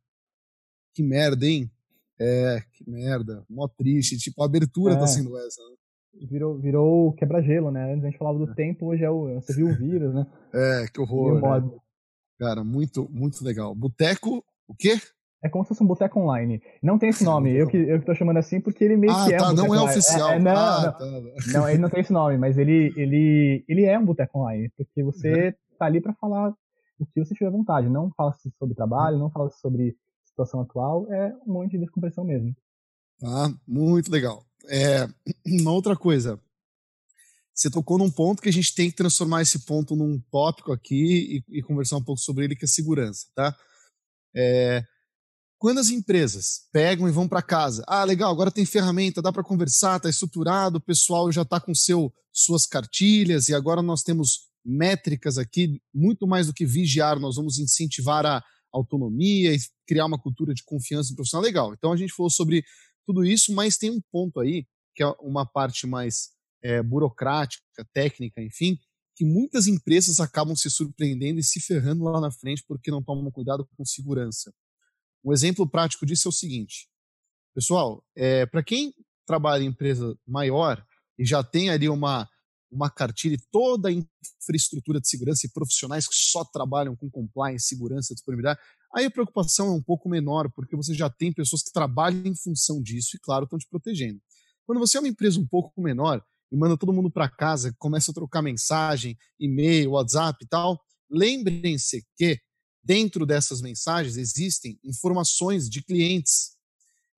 [0.93, 1.72] que merda, hein?
[2.20, 4.18] É, que merda, mó triste.
[4.18, 5.07] Tipo, a abertura tá é.
[5.07, 5.76] sendo essa, né?
[6.30, 7.93] Virou, virou quebra-gelo, né?
[7.93, 8.55] Antes a gente falava do é.
[8.55, 9.36] tempo, hoje é o.
[9.36, 10.26] Você viu o vírus, né?
[10.51, 11.39] É, que horror.
[11.39, 11.72] Né?
[12.39, 13.76] Cara, muito, muito legal.
[13.76, 14.99] Boteco, o quê?
[15.43, 16.61] É como se fosse um boteco online.
[16.81, 19.25] Não tem esse nome, eu que, eu que tô chamando assim porque ele meio ah,
[19.25, 19.89] que é tá, um não é online.
[19.89, 20.31] oficial.
[20.31, 21.51] É, é, não, ah, não, tá.
[21.53, 25.03] não, ele não tem esse nome, mas ele, ele, ele é um boteco online, porque
[25.03, 25.53] você uhum.
[25.77, 26.53] tá ali para falar
[26.99, 27.88] o que você tiver vontade.
[27.88, 32.55] Não fala sobre trabalho, não fala sobre situação atual, é um monte de descompressão mesmo.
[33.23, 34.43] Ah, muito legal.
[34.69, 35.07] É,
[35.61, 36.39] uma outra coisa,
[37.53, 41.43] você tocou num ponto que a gente tem que transformar esse ponto num tópico aqui
[41.49, 43.55] e, e conversar um pouco sobre ele, que é segurança, tá?
[44.35, 44.83] É,
[45.60, 49.43] quando as empresas pegam e vão para casa, ah, legal, agora tem ferramenta, dá para
[49.43, 54.47] conversar, está estruturado, o pessoal já está com seu, suas cartilhas e agora nós temos
[54.64, 60.20] métricas aqui, muito mais do que vigiar, nós vamos incentivar a autonomia e criar uma
[60.20, 61.43] cultura de confiança profissional.
[61.43, 62.64] Legal, então a gente falou sobre
[63.05, 66.30] tudo isso, mas tem um ponto aí, que é uma parte mais
[66.62, 68.78] é, burocrática, técnica, enfim,
[69.16, 73.32] que muitas empresas acabam se surpreendendo e se ferrando lá na frente porque não tomam
[73.32, 74.53] cuidado com segurança.
[75.24, 76.88] Um exemplo prático disso é o seguinte,
[77.53, 78.93] pessoal, é, para quem
[79.26, 80.84] trabalha em empresa maior
[81.18, 82.30] e já tem ali uma,
[82.72, 87.68] uma cartilha e toda a infraestrutura de segurança e profissionais que só trabalham com compliance,
[87.68, 88.59] segurança, disponibilidade,
[88.93, 92.36] aí a preocupação é um pouco menor, porque você já tem pessoas que trabalham em
[92.36, 94.22] função disso e, claro, estão te protegendo.
[94.65, 98.11] Quando você é uma empresa um pouco menor e manda todo mundo para casa, começa
[98.11, 102.39] a trocar mensagem, e-mail, WhatsApp e tal, lembrem-se que
[102.88, 106.55] Dentro dessas mensagens existem informações de clientes,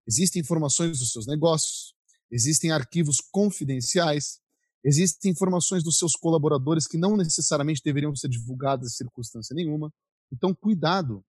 [0.04, 1.94] existem informações dos seus negócios,
[2.28, 4.40] existem arquivos confidenciais,
[4.82, 9.94] existem informações dos seus colaboradores que não necessariamente deveriam ser divulgadas em circunstância nenhuma.
[10.32, 11.24] Então, cuidado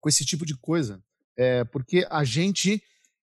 [0.00, 1.00] com esse tipo de coisa,
[1.36, 2.82] é, porque a gente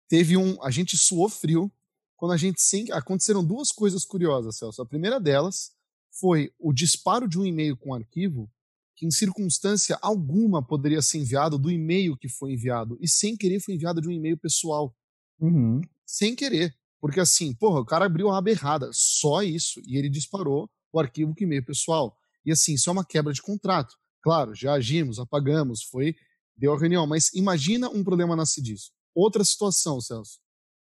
[0.09, 0.61] teve um.
[0.61, 1.71] A gente suou frio
[2.17, 2.61] quando a gente.
[2.61, 4.81] Sim, aconteceram duas coisas curiosas, Celso.
[4.81, 5.71] A primeira delas
[6.11, 8.51] foi o disparo de um e-mail com arquivo
[8.95, 12.97] que, em circunstância alguma, poderia ser enviado do e-mail que foi enviado.
[13.01, 14.95] E sem querer foi enviado de um e-mail pessoal.
[15.39, 15.81] Uhum.
[16.05, 16.73] Sem querer.
[17.01, 18.89] Porque assim, porra, o cara abriu a aba errada.
[18.93, 19.81] Só isso.
[19.85, 22.17] E ele disparou o arquivo que e-mail pessoal.
[22.45, 23.95] E assim, isso é uma quebra de contrato.
[24.21, 26.15] Claro, já agimos, apagamos, foi.
[26.57, 27.05] Deu a reunião.
[27.05, 28.91] Mas imagina um problema nasce disso.
[29.13, 30.39] Outra situação, Celso.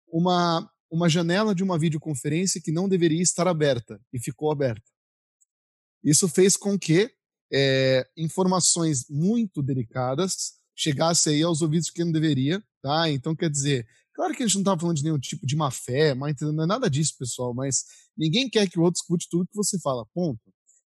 [0.08, 4.90] Uma, uma janela de uma videoconferência que não deveria estar aberta e ficou aberta.
[6.04, 7.14] Isso fez com que
[7.52, 13.10] é, informações muito delicadas chegassem aí aos ouvidos que não deveria, tá?
[13.10, 15.70] Então, quer dizer, claro que a gente não estava falando de nenhum tipo de má
[15.70, 17.86] fé, má não é nada disso, pessoal, mas
[18.18, 20.42] ninguém quer que o outro escute tudo que você fala, ponto.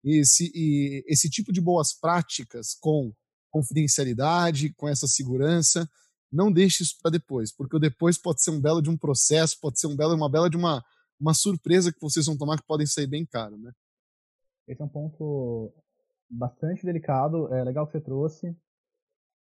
[0.05, 3.13] E esse, e esse tipo de boas práticas com
[3.51, 5.89] confidencialidade, com essa segurança,
[6.33, 9.61] não deixe isso para depois, porque o depois pode ser um belo de um processo,
[9.61, 10.83] pode ser um belo, uma bela de uma,
[11.21, 13.71] uma surpresa que vocês vão tomar que podem sair bem caro, né?
[14.67, 15.73] Esse é um ponto
[16.33, 18.57] bastante delicado, é legal que você trouxe.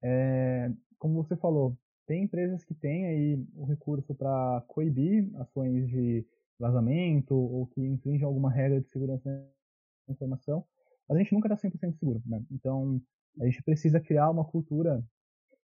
[0.04, 6.26] É, como você falou, tem empresas que têm aí o recurso para coibir ações de
[6.60, 9.30] vazamento ou que infringem alguma regra de segurança
[10.08, 10.66] da informação,
[11.08, 12.22] mas a gente nunca está 100% seguro.
[12.26, 12.44] Né?
[12.52, 13.02] Então,
[13.40, 15.04] a gente precisa criar uma cultura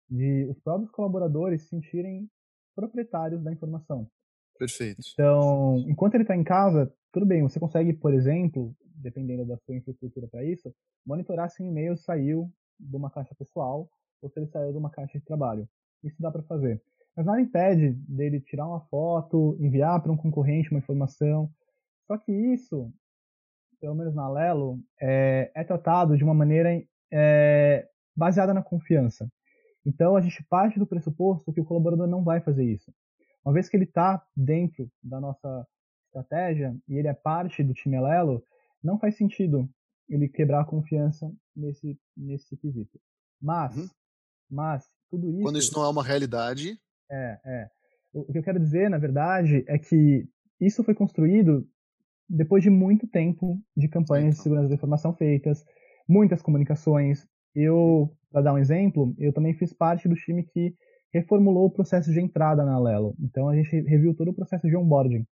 [0.09, 2.30] de os próprios colaboradores se sentirem
[2.75, 4.09] proprietários da informação.
[4.57, 5.01] Perfeito.
[5.13, 9.76] Então, enquanto ele está em casa, tudo bem, você consegue, por exemplo, dependendo da sua
[9.76, 10.72] infraestrutura para isso,
[11.03, 13.89] monitorar se um e-mail saiu de uma caixa pessoal
[14.22, 15.68] ou se ele saiu de uma caixa de trabalho.
[16.03, 16.80] Isso dá para fazer.
[17.15, 21.49] Mas nada impede dele tirar uma foto, enviar para um concorrente uma informação.
[22.05, 22.93] Só que isso,
[23.82, 26.70] pelo menos na Lelo, é, é tratado de uma maneira
[27.11, 29.28] é, baseada na confiança.
[29.84, 32.93] Então a gente parte do pressuposto que o colaborador não vai fazer isso.
[33.43, 35.65] Uma vez que ele está dentro da nossa
[36.07, 38.43] estratégia e ele é parte do time Lelo,
[38.83, 39.69] não faz sentido
[40.09, 42.99] ele quebrar a confiança nesse, nesse quesito.
[43.41, 43.87] Mas, uhum.
[44.49, 45.41] mas, tudo isso...
[45.41, 46.79] Quando isso não é uma realidade...
[47.09, 47.69] É, é.
[48.13, 50.27] O que eu quero dizer, na verdade, é que
[50.59, 51.67] isso foi construído
[52.29, 55.63] depois de muito tempo de campanhas de segurança da informação feitas,
[56.07, 57.25] muitas comunicações.
[57.53, 60.75] Eu, para dar um exemplo, eu também fiz parte do time que
[61.13, 63.15] reformulou o processo de entrada na Lelo.
[63.19, 65.25] Então a gente reviu todo o processo de onboarding.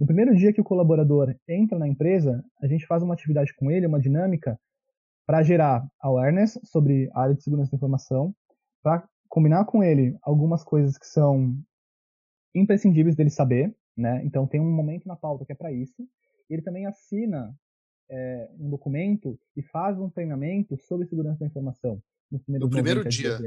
[0.00, 3.70] No primeiro dia que o colaborador entra na empresa, a gente faz uma atividade com
[3.70, 4.58] ele, uma dinâmica,
[5.26, 8.34] para gerar awareness sobre a área de segurança da informação,
[8.82, 11.54] para combinar com ele algumas coisas que são
[12.54, 14.24] imprescindíveis dele saber, né?
[14.24, 16.08] Então tem um momento na pauta que é para isso.
[16.48, 17.54] Ele também assina
[18.10, 22.02] é, um documento e faz um treinamento sobre segurança da informação.
[22.30, 23.38] No primeiro dia.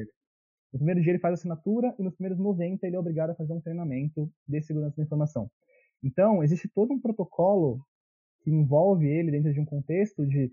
[0.71, 3.53] No primeiro dia ele faz assinatura e nos primeiros 90 ele é obrigado a fazer
[3.53, 5.49] um treinamento de segurança da informação.
[6.03, 7.81] Então, existe todo um protocolo
[8.41, 10.51] que envolve ele dentro de um contexto de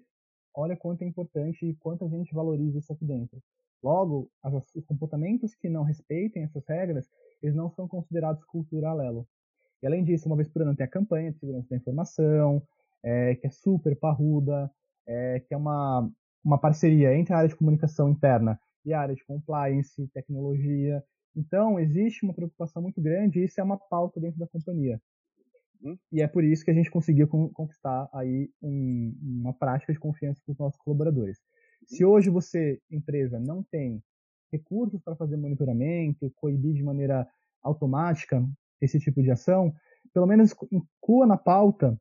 [0.54, 3.42] olha quanto é importante e quanto a gente valoriza isso aqui dentro.
[3.82, 7.08] Logo, as, os comportamentos que não respeitem essas regras,
[7.42, 9.26] eles não são considerados cultura alelo.
[9.82, 12.62] E além disso, uma vez por ano tem a campanha de segurança da informação,
[13.02, 14.70] é, que é super parruda,
[15.06, 16.08] é, que é uma,
[16.44, 21.02] uma parceria entre a área de comunicação interna e a área de compliance, tecnologia.
[21.34, 25.00] Então, existe uma preocupação muito grande e isso é uma pauta dentro da companhia.
[25.82, 25.98] Uhum.
[26.12, 30.40] E é por isso que a gente conseguiu conquistar aí um, uma prática de confiança
[30.44, 31.38] com os nossos colaboradores.
[31.38, 31.86] Uhum.
[31.96, 34.02] Se hoje você, empresa, não tem
[34.52, 37.26] recursos para fazer monitoramento, coibir de maneira
[37.62, 38.44] automática
[38.80, 39.72] esse tipo de ação,
[40.12, 41.92] pelo menos inclua na pauta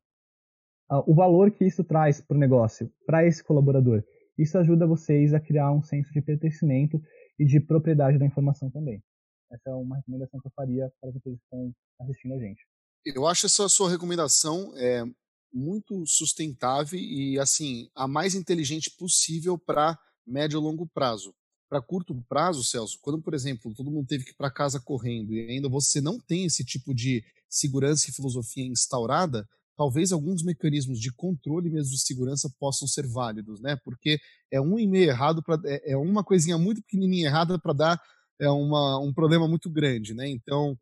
[0.90, 4.02] uh, o valor que isso traz para o negócio, para esse colaborador.
[4.36, 7.00] Isso ajuda vocês a criar um senso de pertencimento
[7.38, 9.02] e de propriedade da informação também.
[9.50, 12.64] Essa é uma recomendação que eu faria para as empresas que estão assistindo a gente
[13.04, 15.04] eu acho essa sua recomendação é,
[15.52, 21.34] muito sustentável e assim a mais inteligente possível para médio e longo prazo.
[21.68, 25.32] Para curto prazo, Celso, quando, por exemplo, todo mundo teve que ir para casa correndo
[25.32, 31.00] e ainda você não tem esse tipo de segurança e filosofia instaurada, talvez alguns mecanismos
[31.00, 33.76] de controle mesmo de segurança possam ser válidos, né?
[33.84, 34.18] Porque
[34.50, 38.02] é um e-mail errado para é, é, uma coisinha muito pequenininha errada para dar
[38.40, 40.28] é uma, um problema muito grande, né?
[40.28, 40.76] Então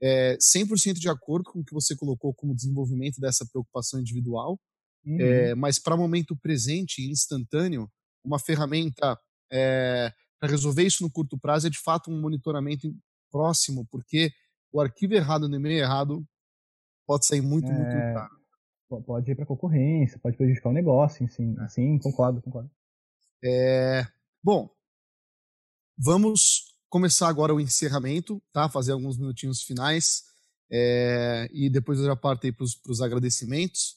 [0.00, 4.58] é, 100% de acordo com o que você colocou como desenvolvimento dessa preocupação individual,
[5.04, 5.20] uhum.
[5.20, 7.90] é, mas para o momento presente e instantâneo,
[8.24, 9.18] uma ferramenta
[9.50, 12.94] é, para resolver isso no curto prazo é de fato um monitoramento
[13.30, 14.30] próximo, porque
[14.72, 16.24] o arquivo errado no e-mail errado
[17.06, 18.38] pode sair muito, muito é, caro.
[19.04, 21.68] Pode ir para concorrência, pode prejudicar o negócio, sim, é.
[21.68, 22.70] sim concordo, concordo.
[23.42, 24.06] É,
[24.42, 24.70] bom,
[25.96, 28.68] vamos começar agora o encerramento, tá?
[28.68, 30.24] Fazer alguns minutinhos finais
[30.70, 33.96] é, e depois eu já parto aí para os agradecimentos.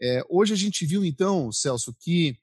[0.00, 2.38] É, hoje a gente viu então, Celso, que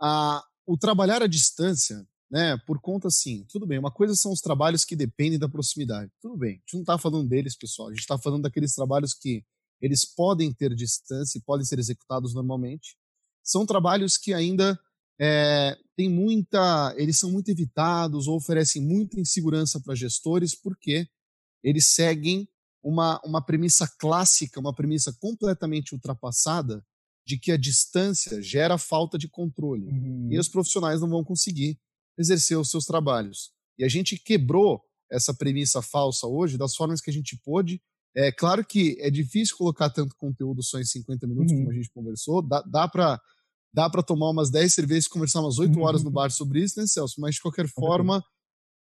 [0.00, 4.40] a, o trabalhar à distância, né, por conta assim, tudo bem, uma coisa são os
[4.40, 7.90] trabalhos que dependem da proximidade, tudo bem, a gente não está falando deles, pessoal, a
[7.90, 9.44] gente está falando daqueles trabalhos que
[9.80, 12.96] eles podem ter distância e podem ser executados normalmente,
[13.42, 14.78] são trabalhos que ainda
[15.20, 21.06] é, tem muita, eles são muito evitados ou oferecem muita insegurança para gestores, porque
[21.62, 22.48] eles seguem
[22.82, 26.82] uma, uma premissa clássica, uma premissa completamente ultrapassada
[27.26, 30.28] de que a distância gera falta de controle uhum.
[30.32, 31.78] e os profissionais não vão conseguir
[32.18, 33.52] exercer os seus trabalhos.
[33.78, 37.80] E a gente quebrou essa premissa falsa hoje das formas que a gente pôde.
[38.16, 41.58] É claro que é difícil colocar tanto conteúdo só em 50 minutos, uhum.
[41.58, 42.40] como a gente conversou.
[42.40, 43.20] Dá, dá para
[43.72, 46.78] dá para tomar umas 10 cervejas e conversar umas 8 horas no bar sobre isso,
[46.78, 47.20] né, Celso?
[47.20, 48.22] Mas, de qualquer forma,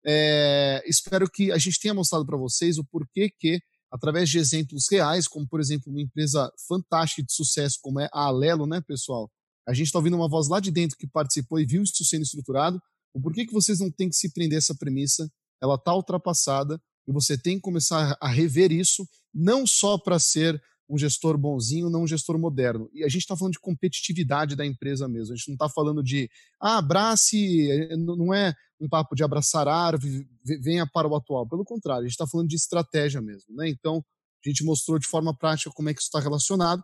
[0.06, 3.60] é, espero que a gente tenha mostrado para vocês o porquê que,
[3.90, 8.26] através de exemplos reais, como, por exemplo, uma empresa fantástica de sucesso como é a
[8.26, 9.30] Alelo, né, pessoal?
[9.68, 12.22] A gente está ouvindo uma voz lá de dentro que participou e viu isso sendo
[12.22, 12.80] estruturado.
[13.12, 15.28] O porquê que vocês não têm que se prender a essa premissa?
[15.60, 20.60] Ela está ultrapassada e você tem que começar a rever isso, não só para ser
[20.88, 22.88] um gestor bonzinho, não um gestor moderno.
[22.92, 25.34] E a gente está falando de competitividade da empresa mesmo.
[25.34, 26.30] A gente não está falando de,
[26.60, 31.48] ah, abrace, eh, não é um papo de abraçar árvore, venha para o atual.
[31.48, 33.54] Pelo contrário, a gente está falando de estratégia mesmo.
[33.56, 33.68] Né?
[33.68, 34.04] Então,
[34.44, 36.82] a gente mostrou de forma prática como é que isso está relacionado.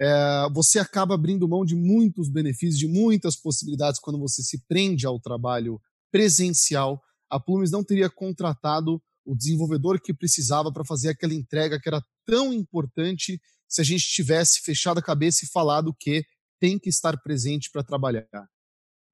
[0.00, 5.06] É, você acaba abrindo mão de muitos benefícios, de muitas possibilidades quando você se prende
[5.06, 5.78] ao trabalho
[6.10, 7.02] presencial.
[7.28, 12.02] A Plumes não teria contratado o desenvolvedor que precisava para fazer aquela entrega que era
[12.26, 16.24] tão importante se a gente tivesse fechado a cabeça e falado que
[16.58, 18.26] tem que estar presente para trabalhar.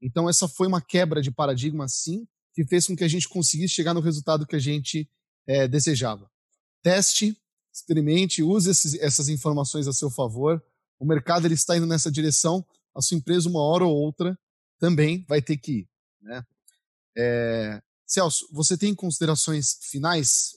[0.00, 3.74] Então, essa foi uma quebra de paradigma, sim, que fez com que a gente conseguisse
[3.74, 5.08] chegar no resultado que a gente
[5.46, 6.30] é, desejava.
[6.82, 7.36] Teste,
[7.72, 10.62] experimente, use esses, essas informações a seu favor.
[10.98, 12.66] O mercado ele está indo nessa direção.
[12.94, 14.38] A sua empresa, uma hora ou outra,
[14.78, 15.88] também vai ter que ir.
[16.22, 16.44] Né?
[17.16, 20.54] É, Celso, você tem considerações finais?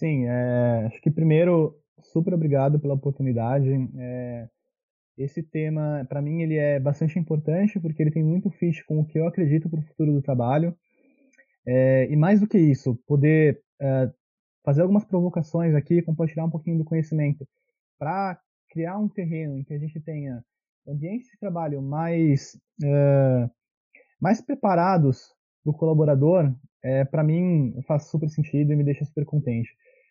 [0.00, 3.68] Sim, é, acho que primeiro, super obrigado pela oportunidade.
[3.98, 4.48] É,
[5.18, 9.04] esse tema, para mim, ele é bastante importante porque ele tem muito fit com o
[9.04, 10.74] que eu acredito para o futuro do trabalho.
[11.66, 14.10] É, e mais do que isso, poder é,
[14.64, 17.46] fazer algumas provocações aqui, compartilhar um pouquinho do conhecimento
[17.98, 18.40] para
[18.70, 20.42] criar um terreno em que a gente tenha
[20.88, 23.50] ambientes de trabalho mais, é,
[24.18, 25.28] mais preparados
[25.62, 26.50] do colaborador,
[26.82, 29.68] é, para mim faz super sentido e me deixa super contente.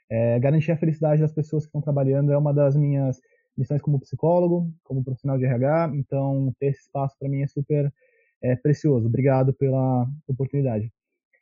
[0.10, 3.22] É, garantir a felicidade das pessoas que estão trabalhando é uma das minhas
[3.55, 7.93] missões como psicólogo, como profissional de RH, então ter esse espaço para mim é super
[8.41, 9.07] é, precioso.
[9.07, 10.91] Obrigado pela oportunidade.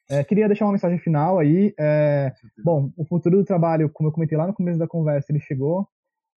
[0.10, 1.74] É, queria deixar uma mensagem final aí.
[1.78, 5.40] É, bom, o futuro do trabalho, como eu comentei lá no começo da conversa, ele
[5.40, 5.88] chegou,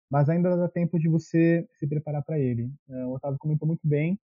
[0.09, 2.71] mas ainda dá tempo de você se preparar para ele.
[2.89, 4.19] É, o Otávio comentou muito bem.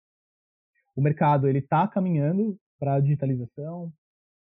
[0.94, 3.92] O mercado ele está caminhando para a digitalização,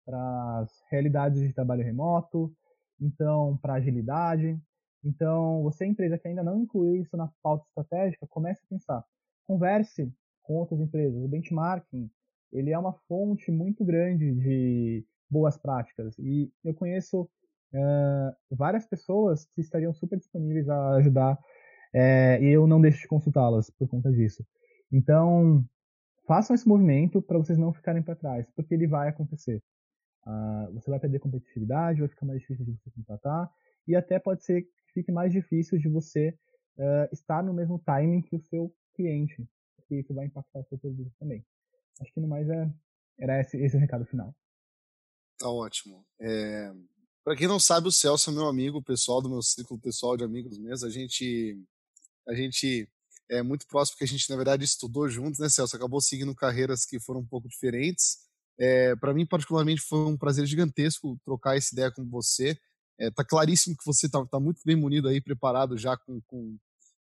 [0.05, 2.53] para as realidades de trabalho remoto,
[3.01, 4.59] então para agilidade.
[5.03, 9.05] Então, você empresa que ainda não incluiu isso na pauta estratégica, comece a pensar.
[9.47, 11.23] Converse com outras empresas.
[11.23, 12.11] O benchmarking,
[12.53, 16.19] ele é uma fonte muito grande de boas práticas.
[16.19, 22.67] E eu conheço uh, várias pessoas que estariam super disponíveis a ajudar uh, e eu
[22.67, 24.45] não deixo de consultá-las por conta disso.
[24.93, 25.65] Então,
[26.27, 29.63] façam esse movimento para vocês não ficarem para trás, porque ele vai acontecer.
[30.27, 33.51] Uh, você vai perder competitividade, vai ficar mais difícil de você contratar
[33.89, 36.37] e até pode ser que fique mais difícil de você
[36.77, 40.79] uh, estar no mesmo timing que o seu cliente, porque isso vai impactar o seu
[40.79, 41.45] produto também.
[42.01, 42.71] Acho que no mais é,
[43.19, 44.35] era esse, esse o recado final.
[45.39, 46.05] Tá ótimo.
[46.21, 46.73] É,
[47.25, 50.25] para quem não sabe, o Celso é meu amigo pessoal, do meu círculo pessoal de
[50.25, 50.87] amigos mesmo.
[50.87, 51.59] A gente,
[52.29, 52.89] a gente
[53.29, 55.77] é muito próximo, porque a gente, na verdade, estudou juntos, né, Celso?
[55.77, 58.30] Acabou seguindo carreiras que foram um pouco diferentes.
[58.61, 62.59] É, para mim, particularmente, foi um prazer gigantesco trocar essa ideia com você.
[62.99, 66.59] É, tá claríssimo que você tá, tá muito bem munido aí, preparado já com, com,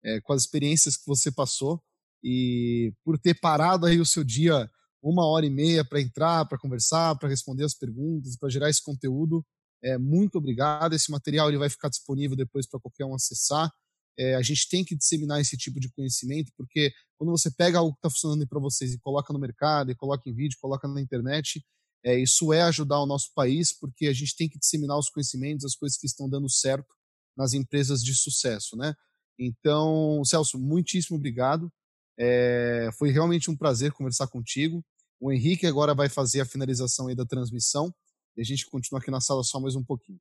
[0.03, 1.79] é, com as experiências que você passou
[2.23, 4.67] e por ter parado aí o seu dia
[5.01, 8.81] uma hora e meia para entrar, para conversar, para responder as perguntas, para gerar esse
[8.81, 9.45] conteúdo.
[9.83, 10.93] É, muito obrigado.
[10.93, 13.69] Esse material ele vai ficar disponível depois para qualquer um acessar.
[14.17, 17.93] É, a gente tem que disseminar esse tipo de conhecimento, porque quando você pega algo
[17.93, 21.01] que está funcionando para vocês e coloca no mercado, e coloca em vídeo, coloca na
[21.01, 21.63] internet,
[22.05, 25.65] é, isso é ajudar o nosso país, porque a gente tem que disseminar os conhecimentos,
[25.65, 26.93] as coisas que estão dando certo
[27.35, 28.93] nas empresas de sucesso, né?
[29.39, 31.71] Então, Celso, muitíssimo obrigado.
[32.19, 34.83] É, foi realmente um prazer conversar contigo.
[35.19, 37.93] O Henrique agora vai fazer a finalização aí da transmissão
[38.37, 40.19] e a gente continua aqui na sala só mais um pouquinho.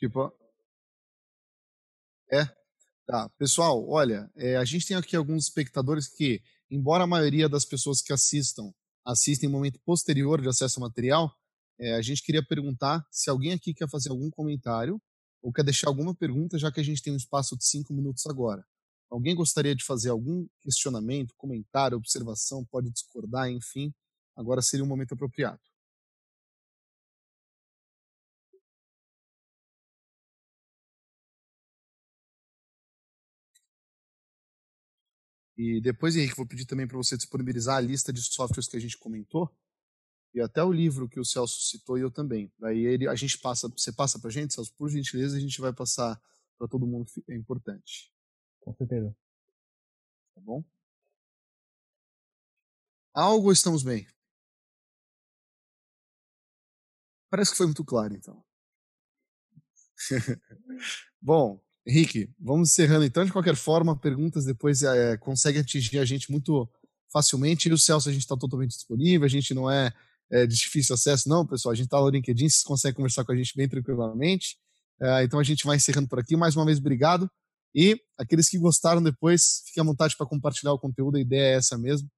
[0.00, 0.32] Tipo,
[2.32, 2.48] é,
[3.06, 3.28] tá.
[3.38, 8.00] Pessoal, olha, é, a gente tem aqui alguns espectadores que, embora a maioria das pessoas
[8.00, 8.72] que assistam
[9.04, 11.34] assistem em momento posterior de acesso ao material,
[11.78, 15.00] é, a gente queria perguntar se alguém aqui quer fazer algum comentário
[15.42, 18.26] ou quer deixar alguma pergunta, já que a gente tem um espaço de cinco minutos
[18.26, 18.64] agora.
[19.10, 23.92] Alguém gostaria de fazer algum questionamento, comentário, observação, pode discordar, enfim,
[24.36, 25.60] agora seria um momento apropriado.
[35.62, 38.80] E depois, Henrique, vou pedir também para você disponibilizar a lista de softwares que a
[38.80, 39.54] gente comentou
[40.32, 42.50] e até o livro que o Celso citou e eu também.
[42.58, 45.60] Daí ele, a gente passa, você passa para a gente, Celso, por gentileza, a gente
[45.60, 46.18] vai passar
[46.56, 48.10] para todo mundo que é importante.
[48.60, 49.14] Com certeza.
[50.34, 50.64] Tá bom?
[53.12, 54.06] Algo estamos bem?
[57.28, 58.42] Parece que foi muito claro, então.
[61.20, 63.24] bom, Henrique, vamos encerrando então.
[63.24, 66.68] De qualquer forma, perguntas depois é, consegue atingir a gente muito
[67.12, 67.68] facilmente.
[67.68, 69.92] E o Celso, a gente está totalmente disponível, a gente não é,
[70.30, 71.72] é, de difícil acesso, não, pessoal.
[71.72, 74.58] A gente está no LinkedIn, vocês conseguem conversar com a gente bem tranquilamente.
[75.00, 76.36] É, então a gente vai encerrando por aqui.
[76.36, 77.30] Mais uma vez, obrigado.
[77.74, 81.56] E aqueles que gostaram depois, fiquem à vontade para compartilhar o conteúdo, a ideia é
[81.56, 82.08] essa mesmo.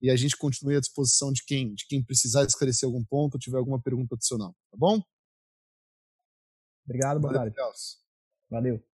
[0.00, 3.40] E a gente continue à disposição de quem, de quem precisar esclarecer algum ponto ou
[3.40, 5.02] tiver alguma pergunta adicional, tá bom?
[6.84, 7.56] Obrigado, tarde.
[8.50, 8.88] Valeu.